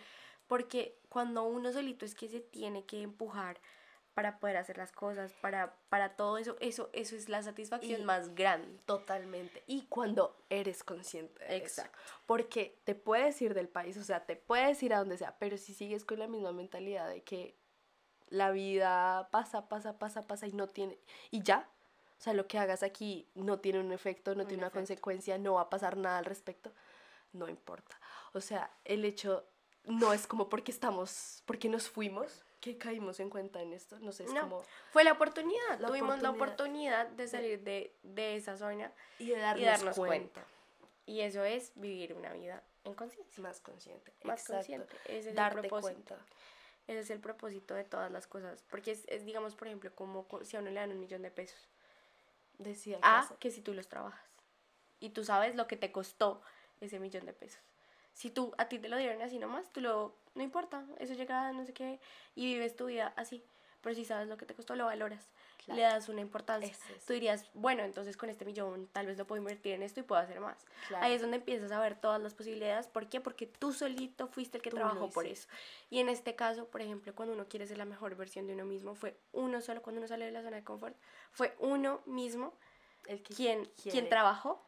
[0.47, 3.60] Porque cuando uno solito es que se tiene que empujar
[4.17, 8.33] para poder hacer las cosas, para, para todo eso, eso, eso es la satisfacción más
[8.33, 8.79] grande.
[8.88, 9.62] Totalmente.
[9.67, 11.95] Y cuando eres consciente de Exacto.
[12.25, 15.57] Porque te puedes ir del país, o sea, te puedes ir a donde sea, pero
[15.60, 17.60] si sigues con la misma mentalidad de que
[18.29, 20.97] la vida pasa, pasa, pasa, pasa y no tiene,
[21.29, 21.69] y ya,
[22.17, 25.53] o sea, lo que hagas aquí no tiene un efecto, no tiene una consecuencia, no
[25.53, 26.73] va a pasar nada al respecto,
[27.33, 27.99] no importa.
[28.33, 29.47] O sea, el hecho
[29.88, 34.12] no es como porque estamos, porque nos fuimos, que caímos en cuenta en esto, no
[34.12, 34.63] sé, es como...
[34.91, 39.95] Fue la oportunidad, tuvimos la oportunidad de salir de, de esa zona y de darnos,
[39.95, 40.43] cuenta.
[41.06, 43.41] Y eso es vivir una vida en conciencia.
[43.41, 44.12] Más consciente.
[44.23, 44.95] Más consciente.
[45.06, 46.15] Ese es Darte el propósito.
[46.15, 46.26] cuenta.
[46.88, 48.63] Ese es el propósito de todas las cosas.
[48.69, 51.32] Porque es, es, digamos, por ejemplo, como si a uno le dan un millón de
[51.32, 51.69] pesos.
[52.58, 54.21] Decía a que si tú los trabajas.
[55.00, 56.41] Y tú sabes lo que te costó
[56.82, 57.62] ese millón de pesos.
[58.17, 61.51] Si tú, a ti te lo dieron así nomás, tú lo, no importa, eso llega,
[61.51, 61.99] no sé qué,
[62.36, 63.43] y vives tu vida así.
[63.82, 65.30] Pero si sabes lo que te costó, lo valoras
[65.67, 66.73] le das una importancia.
[67.06, 70.03] Tú dirías, bueno, entonces con este millón tal vez lo puedo invertir en esto y
[70.03, 70.65] puedo hacer más.
[71.01, 72.88] Ahí es donde empiezas a ver todas las posibilidades.
[72.88, 73.19] ¿Por qué?
[73.19, 75.47] Porque tú solito fuiste el que trabajó por eso.
[75.89, 78.65] Y en este caso, por ejemplo, cuando uno quiere ser la mejor versión de uno
[78.65, 80.95] mismo, fue uno solo, cuando uno sale de la zona de confort,
[81.32, 82.53] fue uno mismo
[83.08, 84.65] el que quien, quien trabajó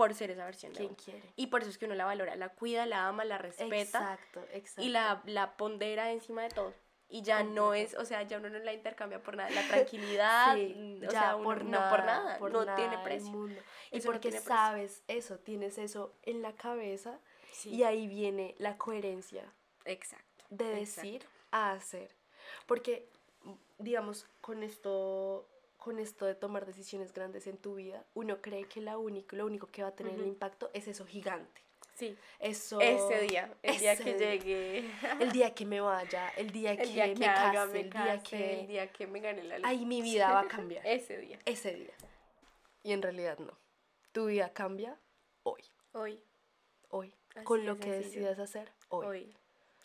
[0.00, 0.96] por ser esa versión de uno.
[0.96, 1.22] quiere.
[1.36, 3.76] Y por eso es que uno la valora, la cuida, la ama, la respeta.
[3.76, 4.80] Exacto, exacto.
[4.80, 6.72] Y la, la pondera encima de todo
[7.10, 10.56] y ya no es, o sea, ya uno no la intercambia por nada, la tranquilidad,
[10.56, 13.46] mm, o sea, por no por nada, no tiene precio.
[13.90, 17.20] Y porque sabes eso, tienes eso en la cabeza
[17.66, 19.52] y ahí viene la coherencia.
[19.84, 20.46] Exacto.
[20.48, 22.16] De decir a hacer.
[22.64, 23.06] Porque,
[23.76, 25.46] digamos, con esto
[25.80, 29.46] con esto de tomar decisiones grandes en tu vida, uno cree que la único, lo
[29.46, 31.62] único que va a tener el impacto es eso gigante.
[31.94, 32.16] Sí.
[32.38, 32.80] Eso.
[32.80, 34.34] Ese día, el día que día.
[34.34, 34.90] llegue.
[35.20, 37.80] El día que me vaya, el día que, El día que me haga, case, me
[37.80, 38.60] el día case, que.
[38.60, 40.86] el día que me gane la Ay, mi vida va a cambiar.
[40.86, 41.38] Ese día.
[41.44, 41.94] Ese día.
[42.82, 43.52] Y en realidad no.
[44.12, 44.98] Tu vida cambia
[45.42, 45.62] hoy.
[45.92, 46.22] Hoy.
[46.88, 47.14] Hoy.
[47.34, 49.06] Así con lo que decidas hacer hoy.
[49.06, 49.36] Hoy.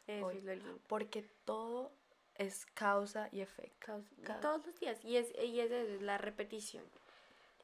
[0.08, 0.38] Eso Hoy.
[0.38, 0.78] es lo.
[0.88, 1.92] Porque todo
[2.36, 4.02] es causa y efecto.
[4.42, 5.04] Todos los días.
[5.04, 6.84] Y es, y es, eso, es la repetición.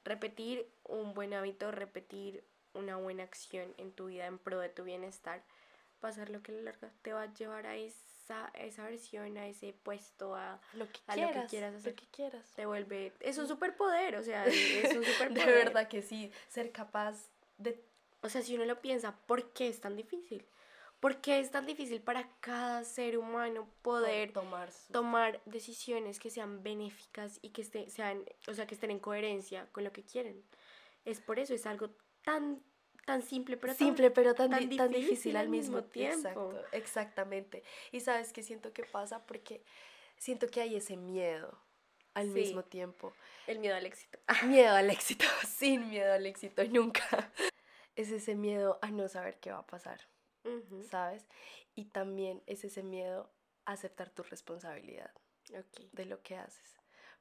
[0.03, 4.83] Repetir un buen hábito, repetir una buena acción en tu vida en pro de tu
[4.83, 5.43] bienestar,
[6.03, 8.83] va a ser lo que a la larga te va a llevar a esa, esa
[8.85, 11.75] versión, a ese puesto, a Lo que A lo que quieras.
[11.75, 11.91] hacer.
[11.91, 12.51] Lo que quieras.
[12.55, 13.13] te vuelve.
[13.19, 15.45] Es un superpoder, o sea, es un De superpoder.
[15.65, 16.31] verdad que sí.
[16.47, 17.83] Ser capaz de
[18.21, 20.45] O sea, si uno lo piensa, ¿por qué es tan difícil?
[21.01, 26.29] ¿Por qué es tan difícil para cada ser humano poder tomar sus- tomar decisiones que
[26.29, 30.03] sean benéficas y que esté- sean, o sea, que estén en coherencia con lo que
[30.03, 30.41] quieren?
[31.03, 31.89] Es por eso, es algo
[32.23, 32.61] tan,
[33.07, 36.27] tan simple, pero tan- simple pero tan, tan di- tan difícil al mismo tiempo.
[36.29, 37.63] Exacto, exactamente.
[37.91, 39.63] Y sabes que siento que pasa porque
[40.17, 41.57] siento que hay ese miedo
[42.13, 42.33] al Sí.
[42.33, 43.13] mismo tiempo.
[43.47, 44.19] el miedo al éxito.
[44.69, 47.31] Miedo al éxito, sin miedo al éxito nunca.
[47.95, 49.99] Es ese miedo a no saber qué va a pasar,
[50.89, 51.25] ¿sabes?
[51.75, 53.29] Y también es ese miedo
[53.65, 55.11] a aceptar tu responsabilidad
[55.91, 56.75] de lo que haces.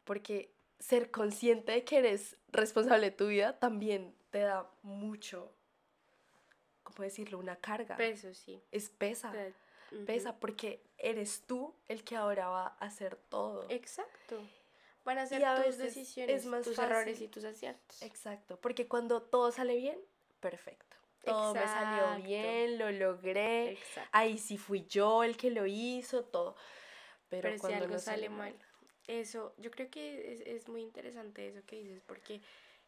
[0.04, 5.52] Porque ser consciente de que eres responsable de tu vida también te da mucho,
[6.82, 7.38] ¿cómo decirlo?
[7.38, 7.96] Una carga.
[7.96, 8.62] Peso, sí.
[8.72, 9.32] es pesa.
[10.06, 13.66] Pesa porque eres tú el que ahora va a hacer todo.
[13.68, 14.40] Exacto.
[15.04, 18.00] Van a a tus decisiones, es más tus errores y tus aciertos.
[18.02, 19.98] Exacto, porque cuando todo sale bien,
[20.40, 20.89] perfecto.
[21.24, 22.22] Todo me salió Exacto.
[22.22, 23.72] bien, lo logré.
[23.72, 24.08] Exacto.
[24.12, 26.56] Ahí sí fui yo el que lo hizo, todo.
[27.28, 28.56] Pero, Pero, si cuando algo no sale mal,
[29.06, 32.40] eso, yo creo que es, es muy interesante eso que dices, porque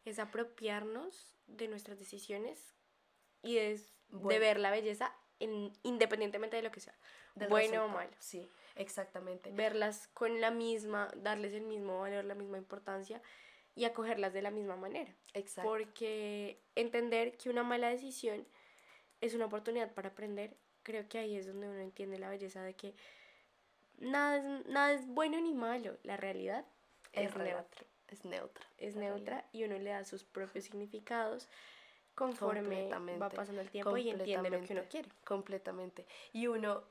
[0.05, 2.73] es apropiarnos de nuestras decisiones
[3.41, 4.39] y de, de Bueno.
[4.39, 6.97] ver la belleza en, independientemente de lo que sea,
[7.35, 7.89] del bueno o resultado.
[7.89, 8.15] malo.
[8.19, 9.51] Sí, exactamente.
[9.51, 13.21] Verlas con la misma, darles el mismo valor, la misma importancia
[13.75, 15.13] y acogerlas de la misma manera.
[15.33, 15.69] Exacto.
[15.69, 18.45] Porque entender que una mala decisión
[19.21, 22.75] es una oportunidad para aprender, creo que ahí es donde uno entiende la belleza de
[22.75, 22.93] que
[23.97, 26.65] nada es, nada es bueno ni malo, la realidad
[27.13, 28.65] es, neutra, Es neutra.
[28.77, 31.47] es neutra y uno le da sus propios significados
[32.15, 35.09] conforme va pasando el tiempo y entiende lo que uno quiere.
[35.23, 36.05] Completamente.
[36.31, 36.83] Y uno,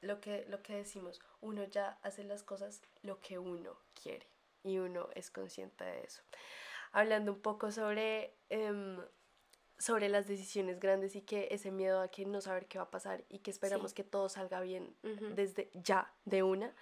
[0.00, 4.26] lo que, lo que decimos, uno ya hace las cosas lo que uno quiere.
[4.66, 6.22] Y uno es consciente de eso.
[6.92, 8.98] Hablando un poco sobre, em,
[9.78, 12.90] sobre las decisiones grandes y que ese miedo a que no saber qué va a
[12.90, 13.96] pasar y que esperamos Sí.
[13.96, 14.96] que todo salga bien
[15.34, 16.74] desde ya, de una,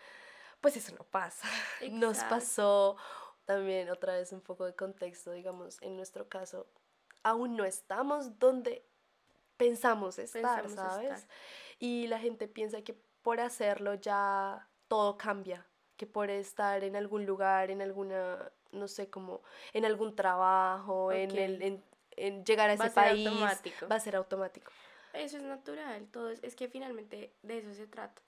[0.60, 1.46] pues eso no pasa.
[1.92, 2.34] Nos Exacto.
[2.36, 2.96] pasó
[3.44, 6.66] también otra vez un poco de contexto, digamos, en nuestro caso,
[7.22, 8.86] aún no estamos donde
[9.58, 11.12] pensamos estar, Pensamos ¿sabes?
[11.12, 11.28] estar.
[11.78, 17.24] Y la gente piensa que por hacerlo ya todo cambia, que por estar en algún
[17.26, 21.84] lugar, en alguna, no sé, como en algún trabajo, en, el, en,
[22.16, 23.88] en llegar a Va a ese ser país, automático.
[23.88, 24.72] va a ser automático.
[25.12, 28.20] Eso es natural, todo es, es que finalmente de eso se trata,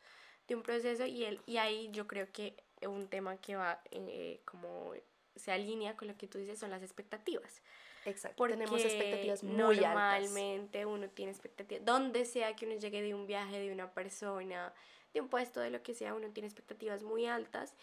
[0.46, 2.54] de un proceso y, el, y ahí yo creo que
[2.86, 4.92] un tema que va eh, como
[5.34, 7.62] se alinea con lo que tú dices son las expectativas.
[8.04, 8.36] Exacto.
[8.36, 9.80] Porque Tenemos expectativas muy altas.
[9.82, 14.72] normalmente uno tiene expectativas, donde sea que uno llegue de un viaje, de una persona,
[15.14, 17.74] de un puesto, de lo que sea, uno tiene expectativas muy altas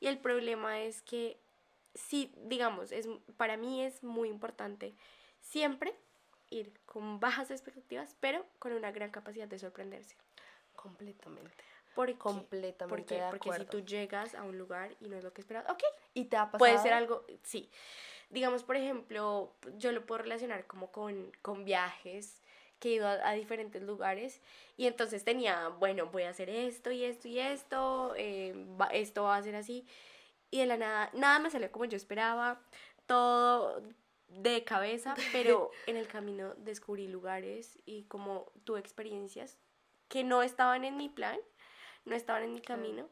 [0.00, 1.38] y el problema es que
[1.94, 4.94] sí, digamos, es, para mí es muy importante
[5.40, 5.94] siempre
[6.50, 10.16] ir con bajas expectativas, pero con una gran capacidad de sorprenderse.
[10.74, 11.64] Completamente.
[11.94, 12.18] ¿Por qué?
[12.18, 13.22] Completamente ¿Por qué?
[13.22, 15.82] de Porque si tú llegas a un lugar y no es lo que esperabas, ok,
[16.14, 16.58] ¿Y te ha pasado?
[16.58, 17.70] puede ser algo, sí.
[18.30, 22.39] Digamos, por ejemplo, yo lo puedo relacionar como con, con viajes
[22.80, 24.40] que he ido a, diferentes lugares
[24.76, 29.24] y entonces tenía, bueno, voy a hacer esto y esto y esto, eh, va- esto
[29.24, 29.86] va a ser así
[30.50, 32.60] y de la nada, nada me salió como yo esperaba,
[33.06, 33.82] todo
[34.28, 39.56] de cabeza, pero en el camino descubrí lugares y como tuve experiencias
[40.08, 41.38] que no estaban en mi plan,
[42.04, 43.08] no estaban en mi camino,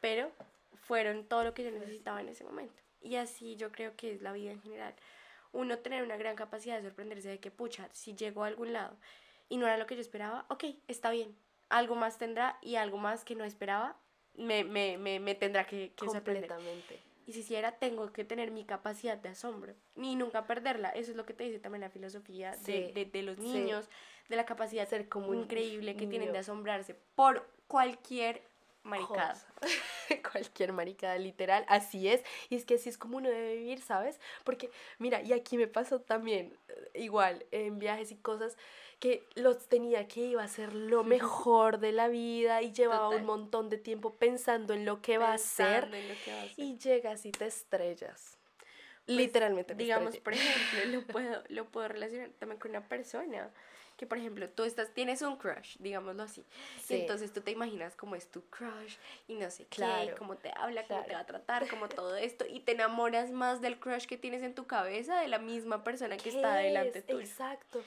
[0.00, 0.30] pero
[0.74, 2.82] fueron todo lo que yo necesitaba en ese momento.
[3.00, 4.94] Y así yo creo que es la vida en general.
[5.54, 8.96] Uno tener una gran capacidad de sorprenderse de que, pucha, si llego a algún lado
[9.48, 11.34] y no era lo que yo esperaba, ok, está bien.
[11.70, 13.96] Algo más tendrá y algo más que no esperaba
[14.36, 16.48] me, me, me, me tendrá que, que sorprender.
[16.48, 17.00] Completamente.
[17.26, 20.90] Y si hiciera, tengo que tener mi capacidad de asombro, ni nunca perderla.
[20.90, 23.42] Eso es lo que te dice también la filosofía de, Sí, de, de los sí.
[23.44, 23.88] niños,
[24.28, 28.42] de la capacidad Ser como increíble que tienen de asombrarse por cualquier
[28.84, 29.36] maricada.
[30.32, 32.22] cualquier maricada, literal, así es.
[32.48, 34.20] Y es que así es como uno debe vivir, ¿sabes?
[34.44, 38.56] Porque, mira, y aquí me pasó también, eh, igual, en viajes y cosas,
[39.00, 43.24] que los tenía que iba a ser lo mejor de la vida y llevaba un
[43.24, 45.88] montón de tiempo pensando en lo que, va a, ser,
[46.56, 48.38] y llegas y te estrellas.
[49.06, 49.74] Pues, Literalmente.
[49.74, 53.50] digamos, por ejemplo, lo puedo, lo puedo relacionar también con una persona
[53.96, 56.44] que por ejemplo tú estás tienes un crush digámoslo así
[56.88, 58.96] y entonces tú te imaginas cómo es tu crush
[59.28, 62.16] y no sé claro, qué cómo te habla cómo te va a tratar como todo
[62.16, 65.84] esto y te enamoras más del crush que tienes en tu cabeza de la misma
[65.84, 67.82] persona que está delante tuyo exacto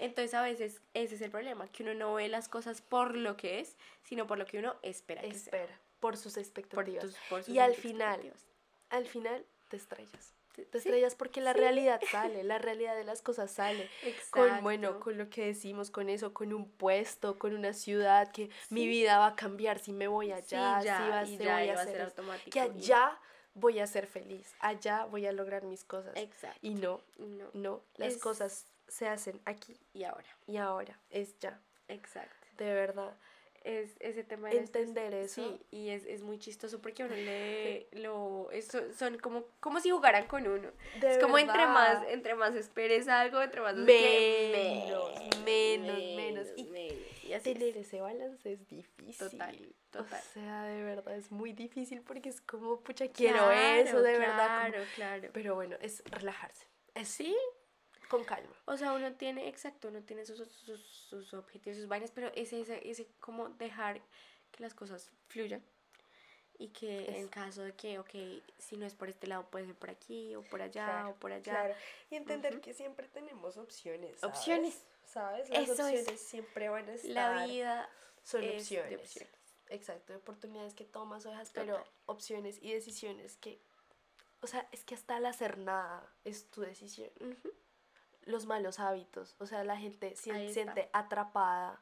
[0.00, 3.36] entonces a veces ese es el problema, que uno no ve las cosas por lo
[3.36, 5.20] que es, sino por lo que uno espera.
[5.20, 7.14] Espera, por sus expectativas.
[7.46, 8.32] y al final,
[8.88, 10.34] al final te estrellas.
[10.54, 13.88] Te estrellas porque la realidad sale, la realidad de las cosas sale.
[14.30, 18.50] Con, bueno, con lo que decimos, con eso, con un puesto, con una ciudad, que
[18.68, 21.68] mi vida va a cambiar si me voy allá, ya, si va, y ya, voy
[21.68, 22.50] a, ser automático.
[22.50, 23.18] Que allá
[23.54, 26.16] voy a ser feliz, allá voy a lograr mis cosas.
[26.16, 26.58] Exacto.
[26.62, 30.28] Y no, no, no, las cosas se hacen aquí y ahora.
[30.46, 31.60] Y ahora, es ya.
[31.88, 32.46] Exacto.
[32.56, 33.16] De verdad.
[33.62, 35.42] Es ese tema de entender eso.
[35.42, 39.90] Sí, y es, es, muy chistoso porque uno le lo eso son como como si
[39.90, 40.70] jugaran con uno.
[41.02, 45.12] es como entre más entre más esperes algo, entre más menos,
[45.44, 46.64] menos, menos, y,
[47.42, 49.30] tener ese balance es difícil.
[49.30, 50.20] Total, total.
[50.20, 54.68] O sea, de verdad es muy difícil porque es como pucha quiero eso, de verdad.
[54.70, 55.28] Claro, claro.
[55.32, 56.66] Pero bueno, es relajarse.
[56.94, 57.36] Es, sí,
[58.10, 58.54] con calma.
[58.66, 62.60] O sea, uno tiene, exacto, uno tiene sus, sus, sus objetivos, sus vainas, pero ese,
[62.60, 64.02] ese, ese como dejar
[64.50, 65.62] que las cosas fluyan
[66.58, 68.10] y que en caso de que, ok,
[68.58, 71.32] si no es por este lado, puede ser por aquí o por allá o por
[71.32, 71.52] allá.
[71.52, 71.74] Claro.
[72.10, 74.22] Y entender que siempre tenemos opciones.
[74.24, 74.82] Opciones.
[75.06, 75.48] ¿Sabes?
[75.48, 77.10] Las Eso opciones siempre van a estar.
[77.10, 77.88] La vida
[78.24, 79.24] son opciones.
[79.68, 83.62] Exacto, oportunidades que tomas o dejas, pero opciones y decisiones que,
[84.42, 87.08] o sea, es que hasta al hacer nada es tu decisión
[88.24, 89.34] los malos hábitos.
[89.38, 91.80] O sea, la gente se siente atrapada,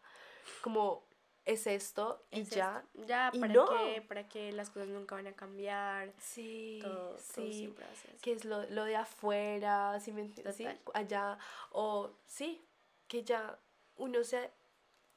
[0.62, 1.04] como
[1.44, 2.84] es esto y ya.
[3.06, 4.02] Ya, ¿para qué?
[4.06, 6.12] Para que las cosas nunca van a cambiar.
[6.18, 6.82] Sí,
[7.18, 7.74] sí.
[8.20, 10.60] que es lo, lo, de afuera, si me entiendes?
[10.92, 11.38] Allá.
[11.72, 12.62] O sí,
[13.08, 13.58] que ya
[13.96, 14.50] uno se,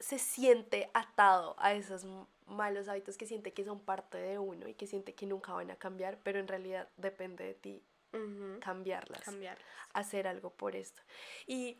[0.00, 2.06] se siente atado a esos
[2.46, 5.70] malos hábitos que siente que son parte de uno y que siente que nunca van
[5.70, 7.82] a cambiar, pero en realidad depende de ti
[8.60, 9.22] cambiarlas,
[9.92, 11.02] hacer algo por esto.
[11.46, 11.78] Y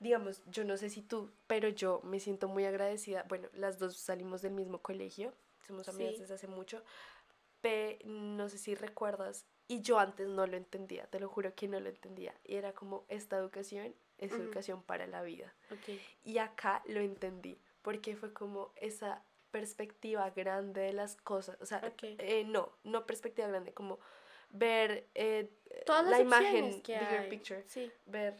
[0.00, 3.24] digamos, yo no sé si tú, pero yo me siento muy agradecida.
[3.28, 5.32] Bueno, las dos salimos del mismo colegio,
[5.66, 6.82] somos amigas desde hace mucho,
[7.60, 11.68] pero no sé si recuerdas, y yo antes no lo entendía, te lo juro que
[11.68, 12.34] no lo entendía.
[12.44, 15.52] Y era como, esta educación es educación para la vida.
[16.24, 21.92] Y acá lo entendí, porque fue como esa perspectiva grande de las cosas, o sea,
[22.02, 23.98] eh, no, no perspectiva grande, como
[24.52, 25.50] ver eh,
[25.84, 27.90] todas la imagen, que bigger picture, sí.
[28.06, 28.36] ver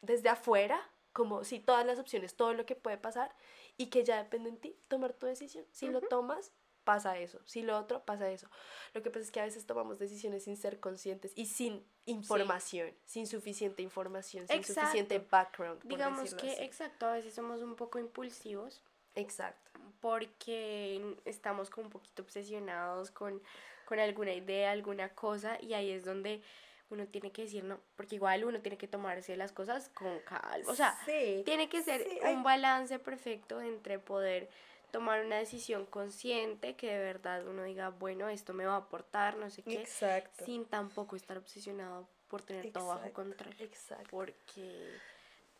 [0.00, 0.80] desde afuera,
[1.12, 3.34] como sí, todas las opciones, todo lo que puede pasar
[3.76, 5.66] y que ya depende en ti tomar tu decisión.
[5.70, 6.52] Si lo tomas,
[6.84, 7.40] pasa eso.
[7.44, 8.48] Si lo otro, pasa eso.
[8.94, 12.94] Lo que pasa es que a veces tomamos decisiones sin ser conscientes y sin información,
[13.04, 15.82] sin suficiente información, sin suficiente background.
[15.84, 18.82] Digamos que, exacto, a veces somos un poco impulsivos.
[19.16, 19.72] Exacto.
[20.00, 23.42] Porque estamos como un poquito obsesionados con
[23.86, 26.42] con alguna idea, alguna cosa, y ahí es donde
[26.90, 30.70] uno tiene que decir no, porque igual uno tiene que tomarse las cosas con calma.
[30.70, 34.50] O sea, tiene que ser un balance perfecto entre poder
[34.90, 39.36] tomar una decisión consciente que de verdad uno diga, bueno, esto me va a aportar,
[39.36, 40.44] no sé qué, Exacto.
[40.44, 43.54] sin tampoco estar obsesionado por tener todo bajo control.
[43.58, 44.08] Exacto.
[44.10, 44.96] Porque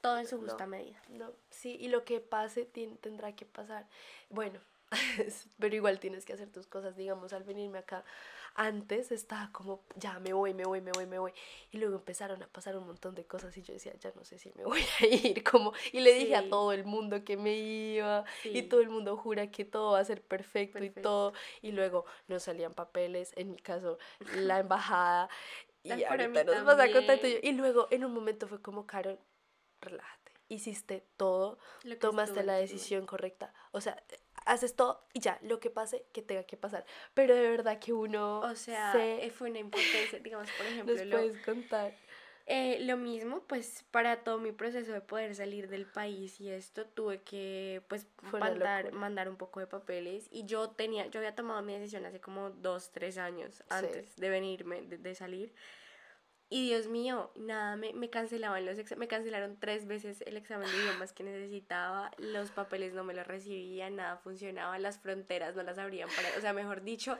[0.06, 1.02] todo en su justa medida.
[1.08, 3.88] No, sí, y lo que pase tendrá que pasar.
[4.30, 4.60] Bueno,
[5.58, 8.04] pero igual tienes que hacer tus cosas, digamos, al venirme acá.
[8.54, 11.32] Antes estaba como, ya me voy, me voy, me voy, me voy.
[11.72, 14.38] Y luego empezaron a pasar un montón de cosas y yo decía, ya no sé
[14.38, 15.42] si me voy a ir.
[15.42, 19.16] Como, y le dije a todo el mundo que me iba y todo el mundo
[19.16, 21.32] jura que todo va a ser perfecto, y todo.
[21.62, 23.98] Y luego no salían papeles, en mi caso,
[24.36, 25.28] la embajada.
[25.82, 29.18] y ahorita nos vas a contar Y luego en un momento fue como, Carol,
[29.87, 30.33] relájate.
[30.49, 31.59] Hiciste todo,
[32.01, 33.53] tomaste la decisión correcta.
[33.72, 34.01] O sea,
[34.44, 36.85] haces todo y ya, lo que pase, que tenga que pasar.
[37.14, 38.40] Pero de verdad que uno...
[38.40, 40.94] O sea, eh, fue una importancia, digamos, por ejemplo...
[40.94, 41.94] Nos puedes contar.
[42.49, 46.87] Eh, lo mismo, pues para todo mi proceso de poder salir del país y esto
[46.87, 51.61] tuve que pues mandar, mandar un poco de papeles y yo tenía, yo había tomado
[51.62, 55.53] mi decisión hace como dos, tres años antes de venirme, de, salir
[56.48, 60.76] Y Dios mío, nada, me, me cancelaban los me cancelaron tres veces el examen de
[60.76, 65.78] idiomas que necesitaba, los papeles no me los recibían, nada funcionaba, las fronteras no las
[65.78, 67.18] abrían para, o sea, mejor dicho,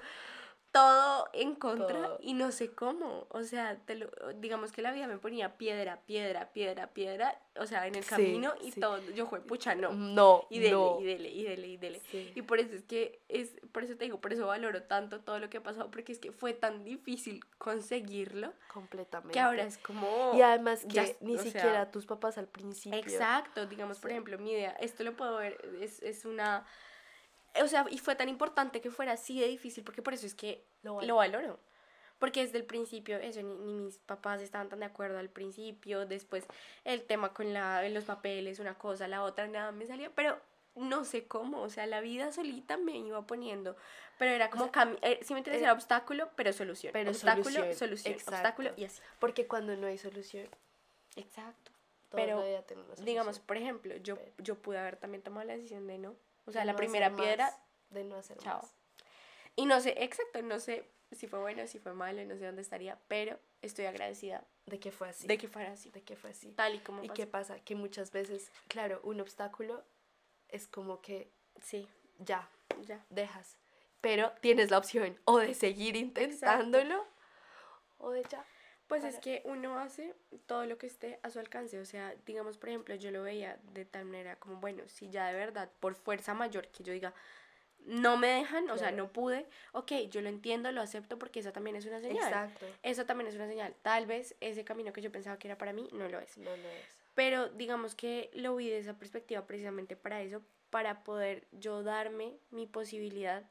[0.77, 3.27] todo en contra y no sé cómo.
[3.31, 7.67] O sea, te lo, digamos que la vida me ponía piedra, piedra, piedra, piedra, o
[7.67, 9.01] sea, en el camino y todo.
[9.15, 9.93] Yo fue, pucha, no.
[9.93, 10.47] No.
[10.51, 12.03] Y dele, y dele, y dele, y dele.
[12.35, 15.39] Y por eso es que, es, por eso te digo, por eso valoro tanto todo
[15.39, 18.53] lo que ha pasado, porque es que fue tan difícil conseguirlo.
[18.69, 19.33] Completamente.
[19.33, 20.33] Que ahora es como...
[20.35, 22.99] Y además que ni siquiera tus papás al principio.
[22.99, 26.67] Exacto, digamos, por ejemplo, mi idea, esto lo puedo ver, es, es una
[27.63, 30.35] o sea, y fue tan importante que fuera así de difícil, porque por eso es
[30.35, 31.59] que lo, valoro.
[32.19, 36.47] Porque desde el principio, eso, ni, mis papás estaban tan de acuerdo al principio, después
[36.85, 40.41] el tema con la, los papeles, una cosa, la otra, nada me salía, pero
[40.77, 43.77] no sé cómo, o sea, la vida solita me iba poniendo,
[44.19, 44.71] pero era como,
[45.03, 49.01] eh, si me entiendes, era obstáculo, pero solución, pero obstáculo, solución, obstáculo y así.
[49.19, 50.49] Porque cuando no hay solución.
[51.17, 51.73] Exacto.
[52.11, 52.43] Pero,
[53.03, 56.15] digamos, por ejemplo, yo, yo pude haber también tomado la decisión de no,
[56.47, 57.53] o sea, la primera piedra.
[57.91, 58.63] de no hacer chao.
[59.55, 62.63] Y no sé, exacto, no sé si fue bueno, si fue malo, no sé dónde
[62.63, 64.45] estaría, pero estoy agradecida.
[64.67, 65.27] De que fue así.
[65.27, 65.91] De que fuera así.
[65.91, 66.53] De que fue así.
[66.53, 67.61] Tal y como ¿Y qué pasa?
[67.61, 69.85] Que muchas veces, claro, un obstáculo
[70.49, 71.31] es como que.
[71.63, 71.89] Sí.
[72.19, 72.49] Ya.
[72.83, 73.05] Ya.
[73.11, 73.57] Dejas.
[74.01, 77.05] Pero tienes la opción o de seguir intentándolo
[77.99, 78.45] o de ya.
[78.89, 80.15] Pues es que uno hace
[80.47, 81.79] todo lo que esté a su alcance.
[81.81, 85.27] O sea, digamos, por ejemplo, yo lo veía de tal manera como, bueno, si ya
[85.27, 87.13] de verdad, por fuerza mayor, que yo diga,
[87.87, 91.53] no me dejan, o sea, no pude, ok, yo lo entiendo, lo acepto porque eso
[91.53, 92.27] también es una señal.
[92.27, 92.67] Exacto.
[92.83, 93.75] Eso también es una señal.
[93.83, 96.37] Tal vez ese camino que yo pensaba que era para mí no lo es.
[96.39, 96.97] No lo es.
[97.15, 102.39] Pero digamos que lo vi de esa perspectiva precisamente para eso, para poder yo darme
[102.51, 103.45] mi posibilidad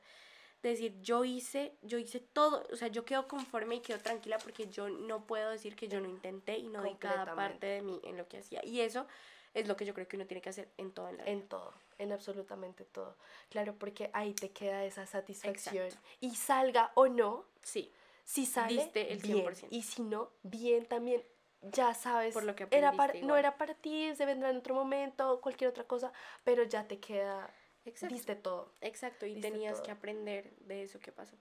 [0.69, 4.67] decir, yo hice, yo hice todo, o sea, yo quedo conforme y quedo tranquila porque
[4.67, 7.99] yo no puedo decir que yo no intenté y no di cada parte de mí
[8.03, 8.63] en lo que hacía.
[8.63, 9.07] Y eso
[9.53, 11.47] es lo que yo creo que uno tiene que hacer en todo en la En
[11.47, 13.15] todo, en absolutamente todo.
[13.49, 15.89] Claro, porque ahí te queda esa satisfacción.
[16.19, 17.91] Y salga o no, sí.
[18.23, 19.67] si sale, Diste el 100%.
[19.69, 21.23] Y si no, bien también.
[21.61, 22.91] Ya sabes, Por lo que era
[23.23, 26.99] no era para ti, se vendrá en otro momento, cualquier otra cosa, pero ya te
[26.99, 27.49] queda
[27.85, 28.35] Exacto.
[28.37, 28.71] todo.
[28.81, 31.35] Exacto, y tenías que aprender de eso que pasó.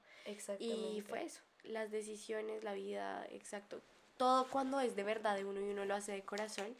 [0.58, 3.82] Y fue eso, las decisiones, la vida, exacto.
[4.16, 6.76] Todo cuando es de verdad de uno y uno lo hace de corazón,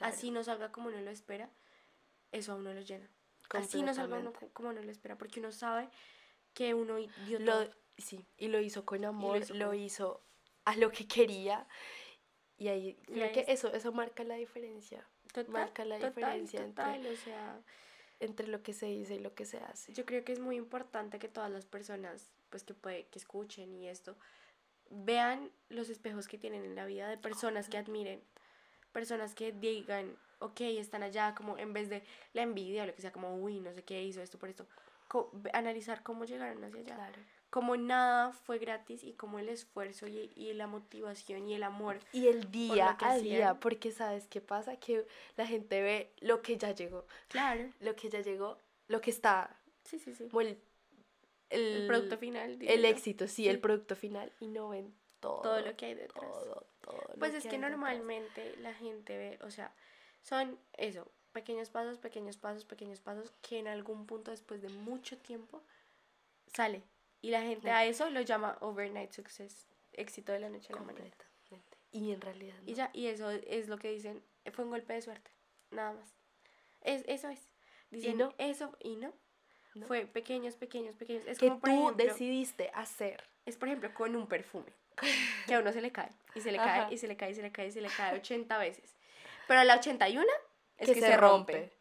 [0.00, 1.50] así no salga como uno lo espera,
[2.32, 3.08] eso a uno lo llena.
[3.50, 4.22] Así no salga
[4.54, 5.88] como uno lo espera, porque uno sabe
[6.54, 6.96] que uno
[7.26, 10.22] dio lo, Sí, y lo hizo con amor, lo hizo,
[10.64, 11.68] a lo que quería.
[12.56, 15.06] Y ahí, creo que eso, eso marca la diferencia.
[15.48, 17.60] marca la diferencia total, o sea
[18.22, 19.92] entre lo que se dice y lo que se hace.
[19.92, 23.74] Yo creo que es muy importante que todas las personas, pues que puede, que escuchen
[23.74, 24.16] y esto,
[24.90, 28.22] vean los espejos que tienen en la vida de personas que admiren,
[28.92, 33.02] personas que digan, ok, están allá, como en vez de la envidia o lo que
[33.02, 34.66] sea, como, uy, no sé qué hizo esto por esto,
[35.52, 36.94] analizar cómo llegaron hacia allá.
[36.94, 41.64] Claro como nada fue gratis y como el esfuerzo y, y, la motivación y el
[41.64, 41.98] amor.
[42.10, 46.56] Y el día a día, porque sabes qué pasa, que la gente ve lo que
[46.56, 47.06] ya llegó.
[47.28, 47.68] Claro.
[47.80, 48.56] Lo que ya llegó,
[48.88, 49.54] lo que está.
[49.84, 50.28] Sí, sí, sí.
[50.32, 50.58] el,
[51.50, 52.56] el, producto final.
[52.62, 55.42] El éxito, sí, el producto final y no ven todo.
[55.42, 56.24] Todo lo que hay detrás.
[56.24, 57.14] Todo, todo.
[57.18, 59.74] Pues es que, normalmente la gente ve, o sea,
[60.22, 65.18] son eso, pequeños pasos, pequeños pasos, pequeños pasos, que en algún punto después de mucho
[65.18, 65.62] tiempo
[66.46, 66.82] sale
[67.22, 70.82] y la gente a eso lo llama overnight success, éxito de la noche a la
[70.82, 71.10] mañana.
[71.92, 72.56] Y en realidad.
[72.66, 75.30] Y ya, y eso es lo que dicen, fue un golpe de suerte,
[75.70, 76.16] nada más.
[76.80, 77.48] Es, eso es.
[77.90, 78.34] Dicen, no?
[78.38, 79.12] eso y no.
[79.86, 81.24] Fue pequeños, pequeños, pequeños.
[81.26, 81.60] Es que como,
[81.92, 83.22] tú decidiste hacer.
[83.46, 84.72] Es por ejemplo con un perfume,
[85.46, 87.34] que a uno se le cae, y se le cae, y se le cae, y
[87.34, 88.96] se le cae, y se le cae 80 veces.
[89.46, 90.26] Pero a la 81
[90.78, 91.72] es que, se, rompe.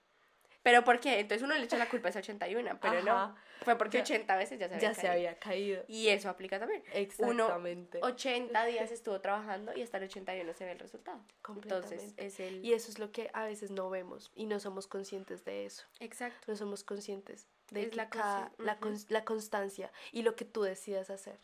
[0.64, 1.20] ¿Pero por qué?
[1.20, 3.36] Entonces uno le echa la culpa a esa 81, pero no.
[3.64, 5.02] Fue porque 80 veces ya se había ya caído.
[5.02, 5.84] se había caído.
[5.88, 6.84] Y eso aplica también.
[6.94, 8.00] Exactamente.
[8.00, 11.20] Uno 80 días estuvo trabajando y hasta el 81 se ve el resultado.
[11.48, 12.64] Entonces, es el...
[12.66, 15.86] Y eso es lo que a veces no vemos y no somos conscientes de eso.
[16.00, 16.40] Exacto.
[16.48, 18.10] No somos conscientes de la,
[18.58, 21.40] la, la, constancia y lo que tú decidas hacer.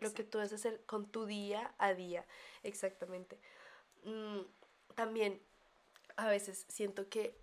[0.00, 2.24] Lo que tú debes hacer con tu día a día.
[2.62, 3.38] Exactamente.
[4.04, 4.40] Mm,
[4.94, 5.40] también
[6.16, 7.36] a veces siento que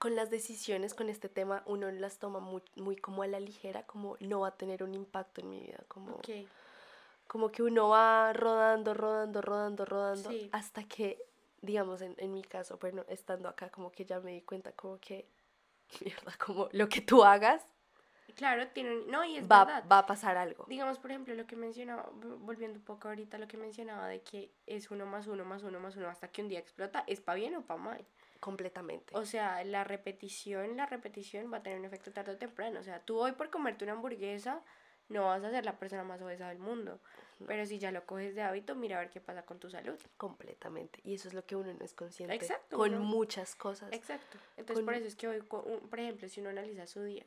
[0.00, 3.84] con las decisiones, con este tema, uno las toma muy, muy como a la ligera,
[3.86, 6.20] como no va a tener un impacto en mi vida, como,
[7.28, 11.22] como que uno va rodando, rodando, rodando, rodando, hasta que,
[11.60, 14.98] digamos, en, en mi caso, bueno, estando acá, como que ya me di cuenta, como
[14.98, 15.28] que,
[16.04, 17.62] mierda, como lo que tú hagas,
[18.36, 19.84] Claro, tiene no, y es va, verdad.
[19.90, 20.64] va a pasar algo.
[20.68, 22.08] Digamos, por ejemplo, lo que mencionaba,
[22.38, 25.80] volviendo un poco ahorita lo que mencionaba de que es uno más uno más uno
[25.80, 28.06] más uno hasta que un día explota, ¿es para bien o para mal?
[28.40, 29.14] Completamente.
[29.16, 32.80] O sea, la repetición, la repetición va a tener un efecto tarde o temprano.
[32.80, 34.62] O sea, tú hoy por comerte una hamburguesa
[35.08, 37.00] no vas a ser la persona más obesa del mundo.
[37.46, 39.98] Pero si ya lo coges de hábito, mira a ver qué pasa con tu salud.
[40.16, 41.00] Completamente.
[41.04, 42.34] Y eso es lo que uno no es consciente.
[42.34, 43.92] Exacto, Con uno- muchas cosas.
[43.92, 44.38] Exacto.
[44.56, 47.26] Entonces, Con- por eso es que hoy, por ejemplo, si uno analiza su día,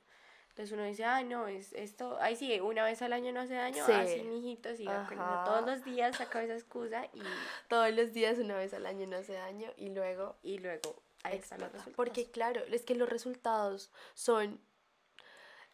[0.53, 3.55] entonces uno dice, ay, no, es esto, ay, sí, una vez al año no hace
[3.55, 3.91] daño, Sí.
[3.91, 5.41] así, mijito, siga con eso.
[5.45, 7.21] Todos los días saca esa excusa y,
[7.69, 9.71] Todos los días, una vez al año, no hace daño.
[9.77, 11.95] Y luego y luego ahí están los resultados.
[11.95, 14.59] Porque claro, es que los resultados son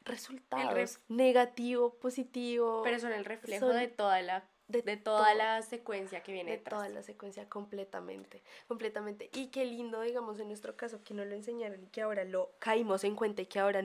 [0.05, 5.33] resultados ref- negativo, positivo, Pero son el reflejo son de toda la, de de, toda
[5.35, 6.79] la secuencia que viene de detrás.
[6.79, 9.29] toda la secuencia completamente, completamente.
[9.33, 12.51] Y qué lindo, digamos, en nuestro caso, que no lo enseñaron y que ahora lo
[12.59, 13.81] caímos en cuenta y que ahora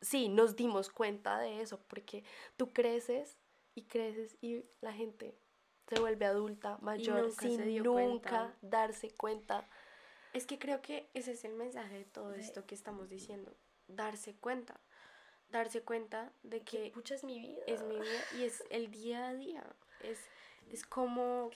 [0.00, 2.24] sí nos dimos cuenta de eso, porque
[2.56, 3.36] tú creces
[3.74, 5.34] y creces y la gente
[5.88, 8.56] se vuelve adulta, mayor, nunca sin nunca cuenta.
[8.62, 9.68] darse cuenta.
[10.32, 13.56] Es que creo que ese es el mensaje de todo De- esto que estamos diciendo.
[13.88, 14.80] Darse cuenta.
[15.50, 17.62] Darse cuenta de que pucha es mi vida.
[17.66, 19.64] es mi vida y es el día a día.
[20.00, 20.18] Es,
[20.70, 21.50] es como,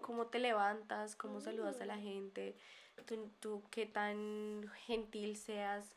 [0.00, 2.56] como, te levantas, cómo saludas a la gente,
[3.06, 5.96] tú, tú qué tan gentil seas.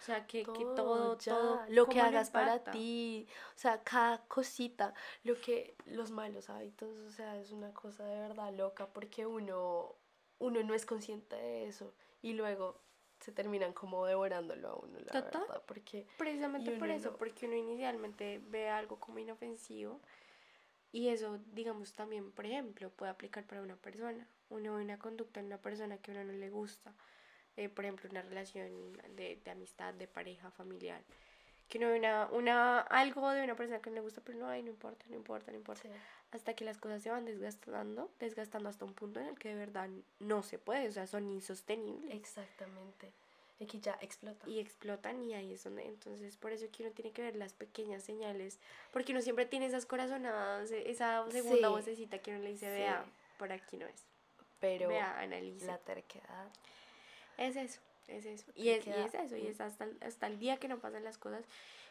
[0.00, 4.24] O sea, que que todo, ya, todo, lo que hagas para ti, o sea, cada
[4.26, 4.94] cosita,
[5.24, 9.94] lo que los malos hábitos, o sea, es una cosa de verdad loca porque uno
[10.38, 12.80] uno no es consciente de eso y luego
[13.20, 15.42] se terminan como devorándolo a uno, la Total.
[15.42, 17.16] verdad, porque Precisamente por eso, no.
[17.18, 20.00] porque uno inicialmente ve algo como inofensivo
[20.92, 24.26] y eso, digamos, también, por ejemplo, puede aplicar para una persona.
[24.48, 26.92] Uno ve una conducta en una persona que a uno no le gusta,
[27.60, 31.00] eh, por ejemplo, una relación de, de amistad, de pareja, familiar,
[31.68, 34.48] que uno ve una, una, algo de una persona que no le gusta, pero no,
[34.48, 35.88] ay, no importa, no importa, no importa, sí,
[36.32, 39.54] hasta que las cosas se van desgastando, desgastando hasta un punto en el que de
[39.56, 39.88] verdad
[40.18, 43.12] no se puede, o sea, son insostenibles exactamente.
[43.58, 44.48] Y que ya explota.
[44.48, 47.52] y explotan y ahí es donde entonces por eso que uno tiene que ver las
[47.52, 48.58] pequeñas señales
[48.90, 51.74] porque uno siempre tiene esas corazonadas e- esa segunda Sí.
[51.74, 52.72] vocecita que uno le dice Sí.
[52.72, 53.04] vea
[53.36, 54.06] por aquí no es
[54.60, 56.48] Pero vea analice la terquedad,
[57.38, 58.50] es eso es eso.
[58.56, 61.04] Y es, y es eso y es hasta, el- hasta el día que no pasan
[61.04, 61.44] las cosas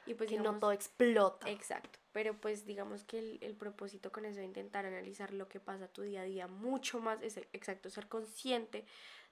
[0.06, 1.50] y pues que no todo explota.
[1.50, 5.60] exacto pero pues digamos que el, el propósito con eso de intentar analizar lo que
[5.62, 8.84] pasa tu día a día mucho más es exacto ser consciente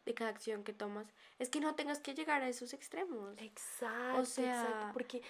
[0.05, 1.07] de cada acción que tomas
[1.39, 3.37] es que no tengas que llegar a esos extremos.
[3.41, 5.21] Exacto, sea, exacto, porque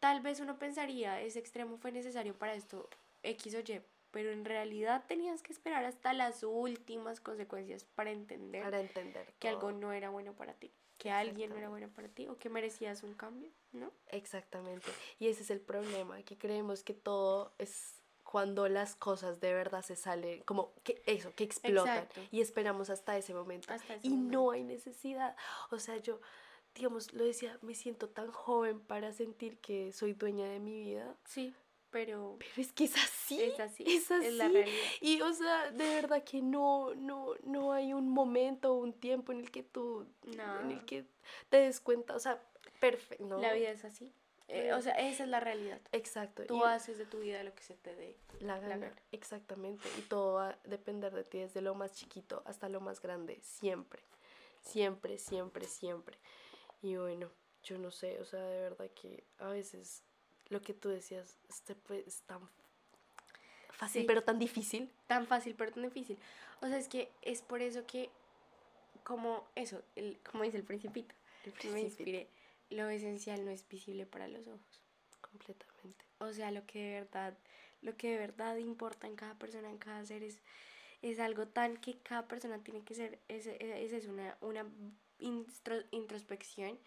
[0.00, 2.88] tal vez uno pensaría, ese extremo fue necesario para esto
[3.22, 3.82] X o Y,
[4.16, 9.46] pero en realidad tenías que esperar hasta las últimas consecuencias para entender para entender que
[9.46, 12.48] algo no era bueno para ti, que alguien no era bueno para ti o que
[12.48, 13.92] merecías un cambio, ¿no?
[14.08, 14.86] Exactamente.
[15.18, 19.82] Y ese es el problema, que creemos que todo es cuando las cosas de verdad
[19.82, 21.98] se salen, como que eso, que explotan.
[21.98, 22.22] Exacto.
[22.30, 23.70] Y esperamos hasta ese momento.
[23.70, 25.36] Hasta ese y no hay necesidad.
[25.70, 26.22] O sea, yo,
[26.74, 31.14] digamos, lo decía, me siento tan joven para sentir que soy dueña de mi vida.
[31.26, 31.54] Sí,
[31.90, 33.42] pero Pero es que es así.
[33.42, 34.26] es así, Es así.
[34.26, 34.76] es la realidad.
[35.00, 39.32] Y, o sea, de verdad que no, no, no hay un momento o un tiempo
[39.32, 41.06] en el que tú, en el que
[41.48, 42.42] te des cuenta, o sea,
[42.80, 43.24] perfecto.
[43.24, 43.38] No.
[43.40, 44.12] La vida es así.
[44.48, 45.80] Eh, o sea, esa es la realidad.
[45.90, 46.44] Exacto.
[46.46, 48.16] Tú y haces de tu vida lo que se te dé.
[48.40, 48.76] la gana.
[48.76, 49.02] gana.
[49.10, 49.88] Exactamente.
[49.98, 53.40] Y todo va a depender de ti, desde lo más chiquito hasta lo más grande.
[53.42, 54.02] Siempre.
[54.60, 56.18] Siempre, siempre, siempre.
[56.80, 57.30] Y bueno,
[57.62, 60.04] yo no sé, o sea, de verdad que a veces
[60.48, 62.40] lo que tú decías este, pues, es tan
[63.70, 64.06] fácil, Sí.
[64.06, 64.90] pero tan difícil.
[65.06, 66.18] Tan fácil, pero tan difícil.
[66.62, 68.10] O sea, es que es por eso que,
[69.04, 71.86] como eso, el, como dice el principito, El me principito.
[71.86, 72.28] inspiré,
[72.70, 74.82] lo esencial no es visible para los ojos.
[75.20, 76.04] Completamente.
[76.18, 77.36] O sea, lo que de verdad,
[77.82, 80.40] lo que de verdad importa en cada persona, en cada ser, es,
[81.02, 84.64] es algo tan que cada persona tiene que ser, esa es, es una, una
[85.90, 86.78] introspección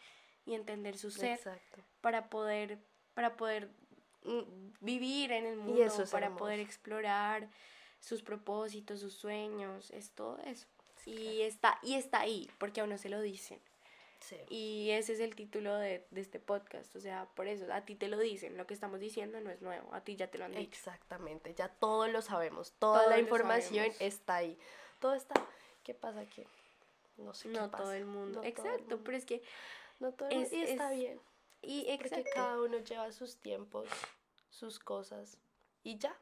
[0.45, 1.83] y entender su ser Exacto.
[2.01, 2.79] para poder,
[3.19, 3.69] para poder
[4.23, 4.41] mm,
[4.79, 7.49] vivir en el mundo, eso para poder explorar
[7.99, 10.67] sus propósitos, sus sueños, es todo eso.
[11.05, 13.59] Y está, y está ahí, porque a uno se lo dicen.
[14.21, 14.37] Sí.
[14.49, 16.95] Y ese es el título de, de este podcast.
[16.95, 18.55] O sea, por eso, a ti te lo dicen.
[18.55, 19.93] Lo que estamos diciendo no es nuevo.
[19.93, 20.61] A ti ya te lo han dicho.
[20.63, 24.57] Exactamente, ya todo lo sabemos, toda Todo la información está ahí.
[24.99, 25.33] Todo está.
[25.83, 26.47] ¿Qué pasa que
[27.17, 27.83] no sé qué No pasa?
[27.83, 28.25] todo el mundo.
[28.25, 29.01] No todo el Exacto, mundo.
[29.03, 29.41] pero es que.
[29.99, 30.53] No todo el es-.
[30.53, 31.19] Y está es- bien.
[31.61, 32.29] Y Porque exacto.
[32.33, 33.87] cada uno lleva sus tiempos,
[34.49, 35.37] sus cosas
[35.83, 36.15] y ya.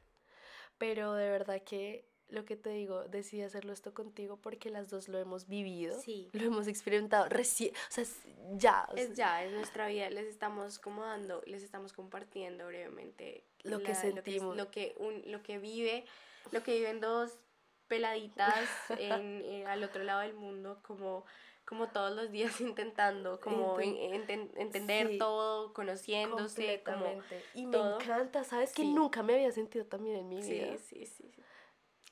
[0.78, 5.08] Pero de verdad que lo que te digo, decidí hacerlo esto contigo porque las dos
[5.08, 6.30] lo hemos vivido, Sí.
[6.34, 8.18] lo hemos experimentado recién, o sea, es
[8.58, 12.68] ya, o Es sea, ya, es nuestra vida, les estamos como dando, les estamos compartiendo
[12.68, 14.58] brevemente Lo que sentimos.
[14.58, 16.06] Lo que, un, lo que vive,
[16.52, 17.40] lo que viven dos
[17.88, 18.68] peladitas
[19.00, 21.26] en, eh, al otro lado del mundo, como,
[21.68, 25.18] como todos los días intentando como en- enten- entender Sí.
[25.18, 27.22] todo, conociéndose, como...
[27.54, 28.74] Y me encanta, ¿sabes?
[28.74, 28.94] Que Sí.
[28.94, 30.78] nunca me había sentido también en mi Sí, vida.
[30.78, 31.32] sí, sí.
[31.34, 31.44] sí.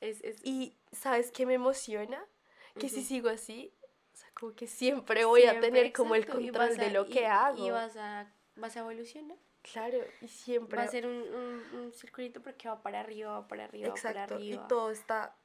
[0.01, 2.23] Es, es, Y ¿sabes qué me emociona?
[2.77, 3.73] Que si sigo así,
[4.13, 7.09] o sea, como que siempre voy a tener como el exacto, control de lo y-
[7.09, 7.65] que hago.
[7.65, 9.37] Y vas a, vas a evolucionar.
[9.61, 10.77] Claro, y siempre.
[10.77, 13.95] Va a ser un, un, un circulito porque va para arriba, va para arriba, va
[13.95, 14.67] para Exacto, y arriba.
[14.67, 15.35] todo está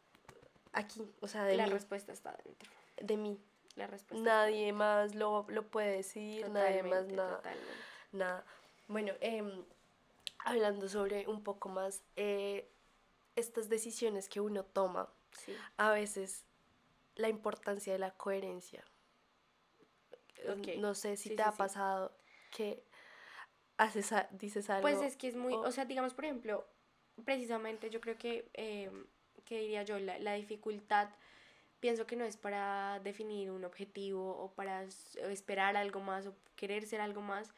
[0.72, 1.72] aquí, o sea, de la mí.
[1.72, 2.68] respuesta está dentro.
[3.00, 3.38] De mí.
[3.76, 7.36] La respuesta Nadie más lo, lo puede decidir, está nadie más totalmente, nada.
[7.36, 7.84] totalmente.
[8.12, 8.44] nada.
[8.88, 9.64] Bueno, em,
[10.44, 12.68] hablando sobre un poco más eh,
[13.36, 15.56] estas decisiones que uno toma, Sí.
[15.76, 16.44] a veces
[17.14, 18.84] la importancia de la coherencia.
[20.48, 22.12] Ok, No sé si sí, te sí, ha pasado
[22.50, 22.82] que
[23.76, 24.82] haces a- dices algo.
[24.82, 26.66] Pues es que es muy, o- o sea, digamos, por ejemplo,
[27.24, 28.90] precisamente yo creo que, eh,
[29.44, 31.10] que diría yo, la, la dificultad,
[31.80, 36.86] pienso que no es para definir un objetivo o para esperar algo más o querer
[36.86, 37.52] ser algo más,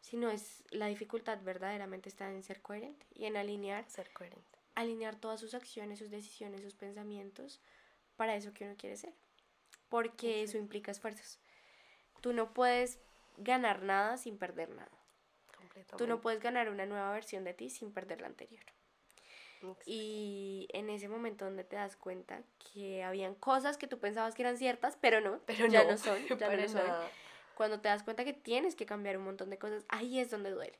[0.00, 4.58] sino es la dificultad verdaderamente está en ser coherente y en alinear, ser coherente.
[4.74, 7.60] alinear todas sus acciones, sus decisiones, sus pensamientos
[8.16, 9.14] para eso que uno quiere ser,
[9.88, 11.38] porque eso implica esfuerzos.
[12.20, 12.98] Tú no puedes
[13.38, 14.90] ganar nada sin perder nada.
[15.96, 18.64] Tú no puedes ganar una nueva versión de ti sin perder la anterior.
[19.62, 19.82] Exacto.
[19.86, 22.42] Y en ese momento donde te das cuenta
[22.72, 25.98] que habían cosas que tú pensabas que eran ciertas, pero no, Pero ya no, no,
[25.98, 26.82] son, ya no lo son.
[27.54, 30.50] Cuando te das cuenta que tienes que cambiar un montón de cosas, ahí es donde
[30.50, 30.78] duele.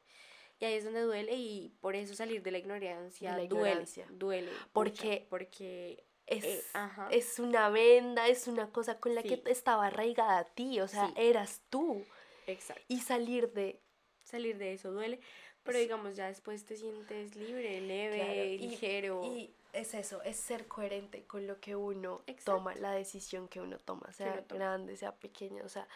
[0.58, 4.06] Y ahí es donde duele y por eso salir de la ignorancia, la duele, ignorancia.
[4.10, 4.50] duele.
[4.72, 6.62] Porque porque Es, eh,
[7.10, 9.28] es una venda, es una cosa con la Sí.
[9.28, 11.12] que estaba arraigada a ti, o sea, Sí.
[11.16, 12.04] eras tú.
[12.46, 12.82] exacto.
[12.88, 13.80] Y salir de...
[14.22, 15.18] Salir de eso duele,
[15.62, 19.22] pero digamos ya después te sientes libre, leve, Claro, y- ligero.
[19.24, 22.56] Y es eso, es ser coherente con lo que uno Exacto.
[22.56, 24.58] toma, la decisión que uno toma, sea toma.
[24.58, 25.86] grande, sea pequeña, o sea,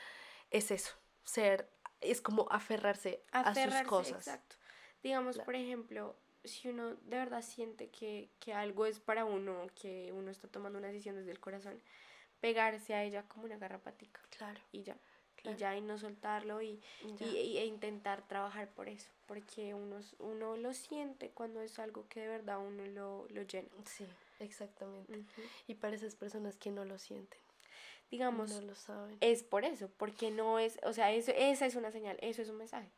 [0.51, 0.95] es eso,
[1.25, 1.69] ser,
[2.01, 4.27] es como aferrarse, a sus cosas.
[4.27, 4.57] Exacto.
[5.03, 5.45] Digamos, Claro.
[5.47, 10.31] por ejemplo, si uno de verdad siente que, que algo es para uno, que uno
[10.31, 11.81] está tomando una decisión desde el corazón,
[12.41, 14.97] pegarse a ella como una garrapatica Claro, y ya.
[15.45, 15.57] Claro.
[15.57, 16.81] Y ya, y no soltarlo y,
[17.21, 22.09] y- y- e intentar trabajar por eso, porque uno, uno lo siente cuando es algo
[22.09, 23.69] que de verdad uno lo, lo llena.
[23.85, 24.07] Sí,
[24.41, 25.13] exactamente.
[25.13, 25.43] Ujú.
[25.69, 27.39] Y para esas personas que no lo sienten,
[28.11, 29.17] Digamos, no lo saben.
[29.21, 32.49] es por eso, porque no es, o sea, eso, esa es una señal, eso es
[32.49, 32.91] un mensaje.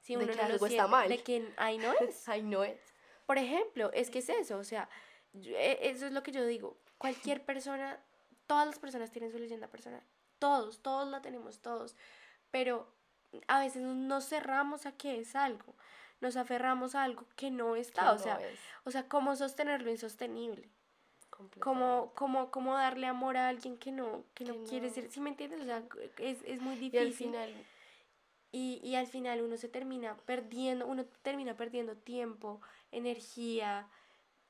[0.00, 1.08] Si De uno que no lo algo está siente, mal.
[1.08, 2.26] de que ahí no es.
[2.28, 2.80] Ay, no es.
[3.26, 4.88] Por ejemplo, es que es eso, o sea,
[5.34, 6.78] yo- e- eso es lo que yo digo.
[6.98, 8.02] Cualquier persona,
[8.46, 10.02] todas las personas tienen su leyenda personal.
[10.40, 11.94] Todos, todos la tenemos, todos.
[12.50, 12.92] Pero
[13.46, 15.76] a veces nos cerramos a que es algo.
[16.20, 18.02] Nos aferramos a algo que no está.
[18.02, 20.68] que o no sea, es, o sea, ¿cómo sostener lo insostenible?
[21.60, 25.10] ¿Cómo, cómo, cómo darle amor a alguien que no, que no quiere ser?
[25.10, 25.60] ¿Sí me entiendes?
[25.60, 25.82] O sea,
[26.18, 27.00] es, es muy Y difícil.
[27.06, 27.66] al final,
[28.52, 32.60] Y, y al final uno se termina perdiendo, uno termina perdiendo tiempo,
[32.90, 33.88] energía,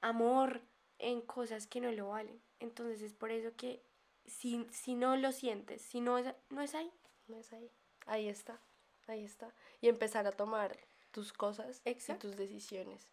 [0.01, 0.62] amor
[0.99, 2.41] en cosas que no lo valen.
[2.59, 3.82] Entonces es por eso que
[4.31, 6.91] si, si no lo sientes, si no es, no es ahí.
[7.28, 7.70] no es ahí.
[8.07, 8.61] Ahí está,
[9.07, 9.55] ahí está.
[9.81, 10.76] Y empezar a tomar
[11.11, 12.26] tus cosas Exacto.
[12.26, 13.09] y tus decisiones.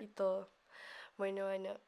[0.00, 0.48] y todo.
[1.16, 1.78] Bueno, Ana,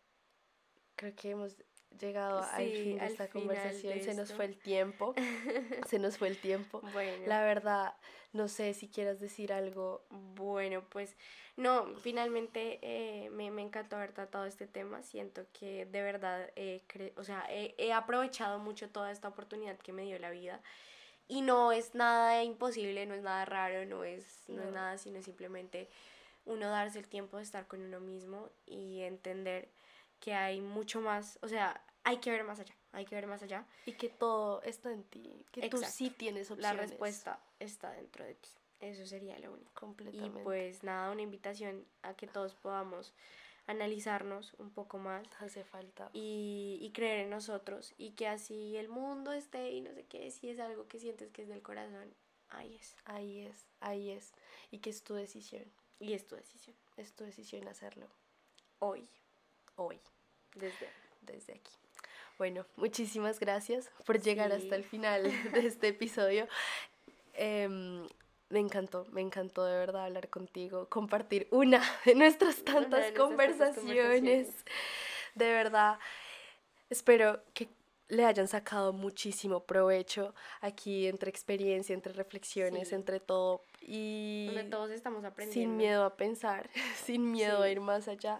[0.97, 1.57] creo que hemos
[2.01, 3.95] llegado al Sí, fin de al esta conversación.
[3.95, 5.15] de Se nos fue el tiempo.
[5.89, 6.81] se nos fue el tiempo.
[6.93, 7.95] Bueno, La verdad,
[8.33, 10.05] no sé si quieras decir algo.
[10.11, 11.17] bueno, pues
[11.57, 15.03] no, finalmente eh, me, me encantó haber tratado este tema.
[15.03, 19.79] Siento que de verdad, eh, cre- o sea, he, he aprovechado mucho toda esta oportunidad
[19.79, 20.61] que me dio la vida.
[21.29, 24.75] Y no es nada imposible, no es nada raro, no es, no es No.
[24.75, 25.89] nada, sino simplemente
[26.45, 29.69] uno darse el tiempo de estar con uno mismo y entender
[30.21, 33.43] que hay mucho más, o sea, hay que ver más allá, hay que ver más
[33.43, 33.67] allá.
[33.85, 35.45] Y que todo está en ti.
[35.53, 35.95] Que tú Exacto.
[35.97, 36.91] sí tienes La opciones.
[36.91, 38.49] respuesta está dentro de ti.
[38.81, 39.71] Eso sería lo único.
[39.71, 40.43] Y Completamente.
[40.43, 43.15] pues nada, una invitación a que todos podamos
[43.67, 46.11] analizarnos un poco más Hace falta.
[46.13, 50.31] y, y creer en nosotros y que así el mundo esté y no sé qué,
[50.31, 52.15] si es algo que sientes que es del corazón,
[52.51, 52.97] ahí es.
[53.05, 54.33] Ahí es, ahí es.
[54.71, 55.65] Y que es tu decisión.
[55.99, 56.77] Y es tu decisión.
[56.97, 58.07] Es tu decisión hacerlo
[58.79, 59.09] Hoy,
[59.77, 60.01] hoy.
[60.55, 60.89] desde
[61.23, 61.73] desde aquí.
[62.39, 64.57] Bueno, muchísimas gracias por llegar Sí.
[64.59, 65.23] hasta el final
[65.53, 66.47] de este episodio.
[67.35, 68.07] Em,
[68.49, 73.15] me encantó, me encantó de verdad hablar contigo, compartir una de nuestras tantas de nuestras
[73.15, 74.49] tantas conversaciones.
[75.35, 75.99] De verdad,
[76.89, 77.69] espero que
[78.09, 84.91] le hayan sacado muchísimo provecho aquí entre experiencia, entre reflexiones, entre todo y donde todos
[84.91, 85.53] estamos aprendiendo.
[85.71, 86.71] Sin miedo a pensar,
[87.05, 88.39] sin miedo a ir más allá.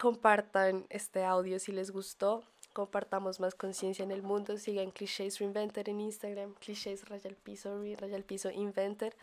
[0.00, 2.42] Compartan este audio si les gustó.
[2.72, 4.56] Compartamos más conciencia en el mundo.
[4.56, 6.54] Sigan Clichés Reinvented en Instagram.
[6.54, 9.14] Clichés Raya el Piso, Raya el Piso Inventor.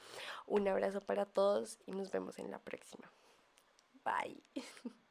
[0.46, 3.12] Un abrazo para todos y nos vemos en la próxima.
[4.06, 4.44] Bye.